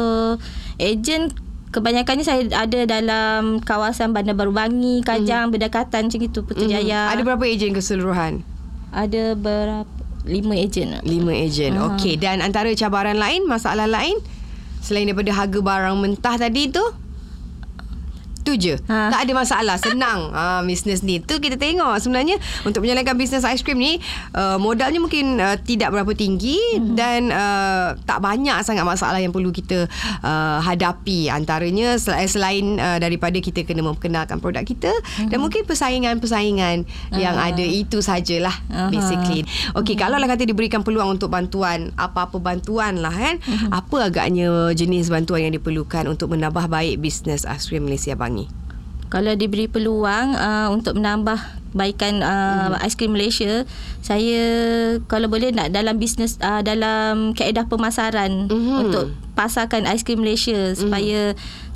Ejen 0.79 1.35
Kebanyakannya 1.75 2.23
saya 2.23 2.47
ada 2.55 2.87
dalam 2.87 3.59
kawasan 3.59 4.15
Bandar 4.15 4.31
Baru 4.31 4.55
Bangi, 4.55 5.03
Kajang, 5.03 5.51
mm-hmm. 5.51 5.59
berdekatan 5.59 6.07
macam 6.07 6.21
itu, 6.23 6.39
Putrajaya. 6.39 7.11
Mm-hmm. 7.11 7.11
Ada 7.11 7.21
berapa 7.27 7.43
ejen 7.51 7.75
keseluruhan? 7.75 8.54
Ada 8.95 9.35
berapa? 9.35 9.91
Lima 10.25 10.55
ejen. 10.57 10.97
Lima 11.03 11.35
ejen, 11.35 11.75
uh-huh. 11.75 11.99
okey. 11.99 12.15
Dan 12.17 12.41
antara 12.41 12.71
cabaran 12.73 13.19
lain, 13.19 13.45
masalah 13.45 13.85
lain? 13.85 14.17
Selain 14.81 15.05
daripada 15.05 15.35
harga 15.35 15.59
barang 15.59 15.95
mentah 15.99 16.35
tadi 16.39 16.71
tu? 16.71 16.81
Tu 18.45 18.53
je. 18.61 18.77
Ha. 18.85 19.09
Tak 19.09 19.25
ada 19.25 19.33
masalah. 19.33 19.75
Senang 19.81 20.29
ha, 20.37 20.61
bisnes 20.61 21.01
ni. 21.01 21.17
Tu 21.17 21.41
kita 21.41 21.57
tengok 21.57 21.97
sebenarnya 21.97 22.37
untuk 22.61 22.85
menjalankan 22.85 23.17
bisnes 23.17 23.41
aiskrim 23.41 23.81
ni 23.81 23.97
uh, 24.37 24.61
modalnya 24.61 25.01
mungkin 25.01 25.41
uh, 25.41 25.57
tidak 25.57 25.89
berapa 25.89 26.13
tinggi 26.13 26.61
hmm. 26.77 26.93
dan 26.93 27.33
uh, 27.33 27.97
tak 28.05 28.21
banyak 28.21 28.61
sangat 28.61 28.85
masalah 28.85 29.17
yang 29.17 29.33
perlu 29.33 29.49
kita 29.49 29.89
uh, 30.21 30.61
hadapi. 30.61 31.33
Antaranya 31.33 31.97
sel- 31.97 32.21
selain 32.29 32.77
uh, 32.77 33.01
daripada 33.01 33.41
kita 33.41 33.65
kena 33.65 33.81
memperkenalkan 33.81 34.37
produk 34.37 34.61
kita 34.61 34.93
hmm. 34.93 35.33
dan 35.33 35.37
mungkin 35.41 35.65
persaingan-persaingan 35.65 36.85
uh. 36.85 37.17
yang 37.17 37.33
ada 37.33 37.65
itu 37.65 38.05
sajalah 38.05 38.53
uh-huh. 38.69 38.93
basically. 38.93 39.41
Okey, 39.73 39.97
uh-huh. 39.97 40.05
kalau 40.05 40.21
lah 40.21 40.29
kata 40.29 40.45
diberikan 40.45 40.85
peluang 40.85 41.17
untuk 41.17 41.33
bantuan, 41.33 41.89
apa-apa 41.97 42.37
bantuan 42.37 43.01
lah 43.01 43.11
kan. 43.11 43.41
Uh-huh. 43.41 43.81
Apa 43.81 44.13
agaknya 44.13 44.69
jenis 44.77 45.09
bantuan 45.09 45.49
yang 45.49 45.53
diperlukan 45.57 46.05
untuk 46.05 46.37
menambah 46.37 46.69
baik 46.69 47.01
bisnes 47.01 47.43
aiskrim 47.49 47.89
Malaysia 47.89 48.13
Bang? 48.35 48.65
kalau 49.15 49.31
diberi 49.37 49.69
peluang 49.69 50.35
uh, 50.35 50.67
untuk 50.73 50.97
menambah 50.97 51.39
baikan 51.75 52.23
uh, 52.23 52.75
mm. 52.75 52.83
aiskrim 52.83 53.11
Malaysia 53.11 53.67
saya 54.03 54.43
kalau 55.11 55.27
boleh 55.27 55.51
nak 55.51 55.75
dalam 55.75 55.99
bisnes 55.99 56.39
uh, 56.39 56.63
dalam 56.63 57.35
kaedah 57.35 57.67
pemasaran 57.67 58.47
mm-hmm. 58.47 58.75
untuk 58.79 59.11
pasarkan 59.35 59.87
aiskrim 59.87 60.19
Malaysia 60.23 60.71
mm. 60.71 60.75
supaya 60.79 61.19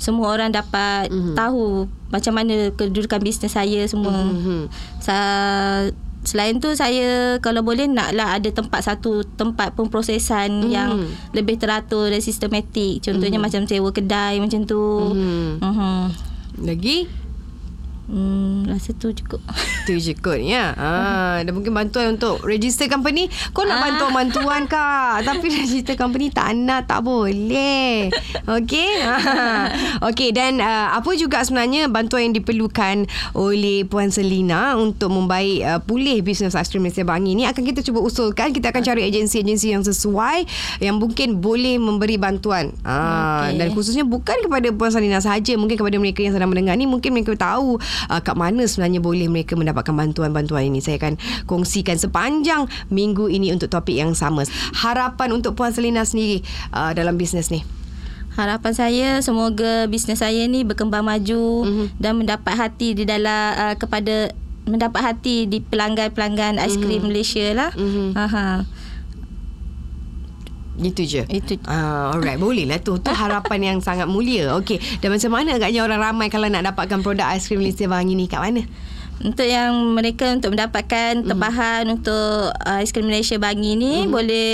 semua 0.00 0.32
orang 0.32 0.52
dapat 0.52 1.12
mm-hmm. 1.12 1.36
tahu 1.36 1.88
macam 2.12 2.32
mana 2.32 2.72
kedudukan 2.76 3.20
bisnes 3.20 3.52
saya 3.52 3.84
semua 3.88 4.12
mm-hmm. 4.12 4.62
Sa- 5.00 5.92
Selain 6.20 6.52
tu 6.60 6.68
saya 6.76 7.40
kalau 7.40 7.64
boleh 7.64 7.88
naklah 7.88 8.36
ada 8.36 8.52
tempat 8.52 8.84
satu 8.84 9.24
tempat 9.40 9.72
pemprosesan 9.72 10.68
mm. 10.68 10.68
yang 10.68 11.08
lebih 11.32 11.56
teratur 11.56 12.12
dan 12.12 12.20
sistematik. 12.20 13.00
Contohnya 13.00 13.40
mm. 13.40 13.44
macam 13.48 13.64
sewa 13.64 13.88
kedai 13.88 14.36
macam 14.36 14.68
tu. 14.68 15.16
Mm. 15.16 15.64
Uh-huh. 15.64 16.12
Lagi? 16.60 17.08
Hmm, 18.10 18.66
rasa 18.66 18.90
tu 18.90 19.14
cukup. 19.14 19.38
Tu 19.86 19.96
je 20.02 20.18
kot 20.18 20.36
ya. 20.36 20.74
Ha, 20.74 20.90
dan 21.46 21.54
mungkin 21.54 21.70
bantuan 21.70 22.18
untuk 22.18 22.42
register 22.42 22.90
company. 22.90 23.30
Kau 23.54 23.62
nak 23.62 23.78
ah. 23.78 23.82
bantuan-bantuan 23.86 24.66
kak. 24.66 25.22
Tapi 25.22 25.46
register 25.62 25.94
company 25.94 26.28
tak 26.34 26.58
nak, 26.58 26.90
tak 26.90 27.06
boleh. 27.06 28.10
Okey. 28.50 28.92
Ha. 29.06 29.14
Okey 30.10 30.34
dan 30.34 30.58
uh, 30.58 30.98
apa 30.98 31.14
juga 31.14 31.40
sebenarnya 31.46 31.86
bantuan 31.86 32.28
yang 32.28 32.34
diperlukan 32.34 33.06
oleh 33.38 33.86
Puan 33.86 34.10
Selina 34.10 34.74
untuk 34.74 35.14
membaik 35.14 35.58
uh, 35.62 35.80
pulih 35.80 36.18
bisnes 36.20 36.58
Astro 36.58 36.82
Malaysia 36.82 37.06
Bangi 37.06 37.38
ni 37.38 37.46
akan 37.46 37.62
kita 37.62 37.80
cuba 37.86 38.02
usulkan. 38.02 38.50
Kita 38.50 38.74
akan 38.74 38.82
cari 38.82 39.06
agensi-agensi 39.06 39.70
yang 39.70 39.86
sesuai 39.86 40.50
yang 40.82 40.98
mungkin 40.98 41.38
boleh 41.38 41.78
memberi 41.78 42.18
bantuan. 42.18 42.74
Ha, 42.82 42.98
okay. 43.54 43.54
Dan 43.54 43.70
khususnya 43.70 44.02
bukan 44.02 44.34
kepada 44.42 44.66
Puan 44.74 44.90
Selina 44.90 45.22
sahaja. 45.22 45.54
Mungkin 45.54 45.78
kepada 45.78 45.96
mereka 46.02 46.26
yang 46.26 46.34
sedang 46.34 46.50
mendengar 46.50 46.74
ni 46.74 46.90
mungkin 46.90 47.14
mereka 47.14 47.38
tahu 47.38 47.78
uh, 48.08 48.22
kat 48.22 48.38
mana 48.38 48.64
sebenarnya 48.64 49.02
boleh 49.02 49.28
mereka 49.28 49.58
mendapatkan 49.58 49.92
bantuan-bantuan 49.92 50.70
ini. 50.70 50.80
Saya 50.80 50.96
akan 51.02 51.20
kongsikan 51.44 52.00
sepanjang 52.00 52.70
minggu 52.88 53.28
ini 53.28 53.52
untuk 53.52 53.68
topik 53.68 53.98
yang 53.98 54.16
sama. 54.16 54.46
Harapan 54.72 55.36
untuk 55.36 55.58
Puan 55.58 55.74
Selina 55.74 56.06
sendiri 56.06 56.40
uh, 56.72 56.94
dalam 56.96 57.18
bisnes 57.20 57.52
ni. 57.52 57.66
Harapan 58.38 58.72
saya 58.72 59.08
semoga 59.20 59.90
bisnes 59.90 60.22
saya 60.22 60.46
ni 60.46 60.62
berkembang 60.62 61.02
maju 61.02 61.66
mm-hmm. 61.66 61.86
dan 61.98 62.14
mendapat 62.14 62.54
hati 62.54 62.94
di 62.94 63.02
dalam 63.02 63.58
uh, 63.58 63.74
kepada 63.74 64.30
mendapat 64.70 65.02
hati 65.02 65.50
di 65.50 65.58
pelanggan-pelanggan 65.58 66.62
aiskrim 66.62 67.02
mm-hmm. 67.02 67.10
Malaysia 67.10 67.46
lah. 67.52 67.70
Mm-hmm. 67.74 68.08
Aha. 68.14 68.48
Itu 70.80 71.04
je. 71.04 71.22
Itu. 71.28 71.60
Ah, 71.68 72.16
alright, 72.16 72.40
boleh 72.40 72.64
lah 72.64 72.80
tu. 72.80 72.96
Tu 72.96 73.12
harapan 73.12 73.74
yang 73.74 73.78
sangat 73.84 74.08
mulia. 74.08 74.56
Okey. 74.56 74.80
Dan 75.04 75.12
macam 75.12 75.30
mana 75.36 75.60
agaknya 75.60 75.84
orang 75.84 76.00
ramai 76.00 76.26
kalau 76.32 76.48
nak 76.48 76.64
dapatkan 76.72 77.04
produk 77.04 77.28
aiskrim 77.28 77.60
Malaysia 77.60 77.84
Wangi 77.86 78.16
ni 78.16 78.26
kat 78.26 78.40
mana? 78.40 78.64
Untuk 79.20 79.44
yang 79.44 79.92
mereka 79.92 80.32
untuk 80.32 80.56
mendapatkan 80.56 81.20
tempahan 81.28 81.84
mm. 81.84 81.94
untuk 82.00 82.56
aiskrim 82.64 83.04
Malaysia 83.04 83.36
Bangi 83.36 83.76
ni 83.76 84.08
mm. 84.08 84.08
boleh 84.08 84.48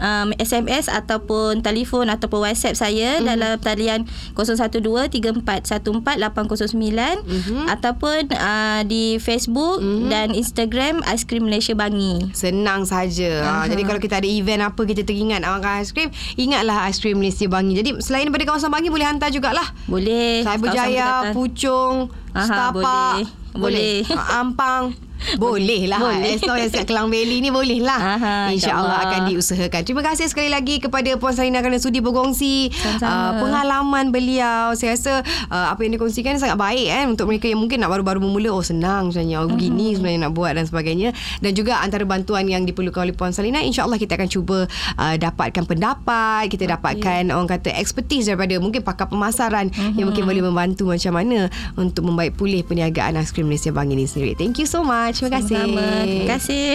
um, 0.00 0.32
SMS 0.40 0.88
ataupun 0.90 1.60
telefon 1.62 2.08
ataupun 2.10 2.48
WhatsApp 2.48 2.74
saya 2.74 3.20
mm-hmm. 3.20 3.28
dalam 3.28 3.54
talian 3.60 4.00
0123414809 4.34 5.70
mm-hmm. 5.70 7.64
ataupun 7.68 8.20
uh, 8.34 8.80
di 8.88 9.20
Facebook 9.20 9.84
mm-hmm. 9.84 10.08
dan 10.08 10.32
Instagram 10.32 11.04
Aiskrim 11.06 11.46
Malaysia 11.46 11.76
Bangi. 11.76 12.32
Senang 12.32 12.88
saja. 12.88 13.44
Uh-huh. 13.44 13.68
Jadi 13.70 13.82
kalau 13.84 14.00
kita 14.00 14.18
ada 14.18 14.28
event 14.28 14.64
apa 14.66 14.82
kita 14.82 15.04
teringat 15.04 15.44
nak 15.44 15.60
makan 15.60 15.84
aiskrim, 15.84 16.08
ingatlah 16.40 16.88
Aiskrim 16.88 17.20
Malaysia 17.20 17.46
Bangi. 17.46 17.76
Jadi 17.76 17.90
selain 18.00 18.26
daripada 18.26 18.56
kawasan 18.56 18.72
Bangi 18.72 18.88
boleh 18.88 19.06
hantar 19.06 19.28
jugalah. 19.28 19.68
Boleh. 19.86 20.42
Cyberjaya, 20.42 21.36
Puchong, 21.36 22.08
Setapak. 22.32 23.28
Boleh. 23.54 24.02
Boleh. 24.04 24.16
Ampang. 24.40 24.96
Boleh 25.42 25.86
lah 25.86 26.00
Boleh. 26.00 26.36
As 26.36 26.42
long 26.44 26.58
as 26.58 26.72
kat 26.72 26.88
Kelang 26.88 27.08
Valley 27.12 27.44
ni 27.44 27.50
Boleh 27.52 27.80
lah 27.80 28.18
InsyaAllah. 28.50 28.98
Akan 29.06 29.20
diusahakan. 29.28 29.82
Terima 29.84 30.02
kasih 30.04 30.26
sekali 30.28 30.48
lagi 30.48 30.80
Kepada 30.80 31.08
Puan 31.20 31.36
Sarina 31.36 31.60
Kerana 31.60 31.78
sudi 31.80 32.00
berkongsi 32.00 32.72
uh, 33.04 33.32
Pengalaman 33.40 34.12
beliau. 34.12 34.72
Saya 34.76 34.96
rasa 34.96 35.12
uh, 35.52 35.66
Apa 35.72 35.84
yang 35.84 35.96
dikongsikan 36.00 36.40
Sangat 36.40 36.56
baik 36.56 36.88
eh, 36.88 37.04
Untuk 37.06 37.28
mereka 37.28 37.46
yang 37.48 37.60
mungkin 37.60 37.84
Nak 37.84 37.90
baru-baru 37.92 38.20
memula 38.22 38.50
Oh 38.54 38.64
senang 38.64 39.12
sebenarnya. 39.12 39.44
Oh 39.44 39.48
begini 39.48 39.92
mm-hmm. 39.92 39.96
sebenarnya 40.00 40.20
nak 40.28 40.32
buat 40.32 40.52
Dan 40.56 40.64
sebagainya. 40.66 41.10
Dan 41.44 41.52
juga 41.52 41.80
antara 41.84 42.04
bantuan 42.08 42.48
Yang 42.48 42.72
diperlukan 42.72 43.10
oleh 43.10 43.14
Puan 43.16 43.32
Salina 43.36 43.60
InsyaAllah 43.60 44.00
kita 44.00 44.16
akan 44.16 44.28
cuba 44.28 44.58
uh, 44.96 45.14
Dapatkan 45.16 45.64
pendapat. 45.68 46.48
Kita 46.48 46.64
okay. 46.66 46.72
dapatkan 46.76 47.22
Orang 47.32 47.48
kata 47.50 47.70
expertise 47.76 48.28
Daripada 48.32 48.56
mungkin 48.58 48.80
pakar 48.80 49.12
pemasaran 49.12 49.68
mm-hmm. 49.68 49.96
Yang 50.00 50.06
mungkin 50.12 50.24
boleh 50.24 50.42
membantu 50.44 50.84
Macam 50.88 51.12
mana 51.12 51.52
Untuk 51.76 52.08
membaik 52.08 52.36
pulih 52.40 52.64
Perniagaan 52.64 53.20
Aiskrim 53.20 53.50
Malaysia 53.50 53.72
Bang 53.74 53.90
ini 53.90 54.06
sendiri. 54.06 54.38
Thank 54.38 54.62
you 54.62 54.68
so 54.68 54.86
much 54.86 55.09
Terima 55.12 55.30
kasih. 55.40 55.56
Terima 55.58 56.26
kasih. 56.36 56.68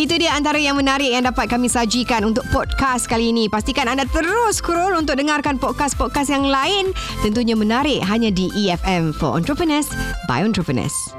Itu 0.00 0.16
dia 0.16 0.32
antara 0.32 0.56
yang 0.56 0.80
menarik 0.80 1.12
yang 1.12 1.28
dapat 1.28 1.46
kami 1.52 1.68
sajikan 1.68 2.24
untuk 2.24 2.42
podcast 2.48 3.04
kali 3.04 3.36
ini. 3.36 3.52
Pastikan 3.52 3.84
anda 3.84 4.08
terus 4.08 4.58
scroll 4.58 4.96
untuk 4.96 5.20
dengarkan 5.20 5.60
podcast-podcast 5.60 6.32
yang 6.32 6.48
lain. 6.48 6.96
Tentunya 7.20 7.52
menarik 7.52 8.00
hanya 8.08 8.32
di 8.32 8.48
EFM 8.56 9.12
for 9.12 9.36
Entrepreneurs 9.36 9.92
by 10.24 10.40
Entrepreneurs. 10.40 11.12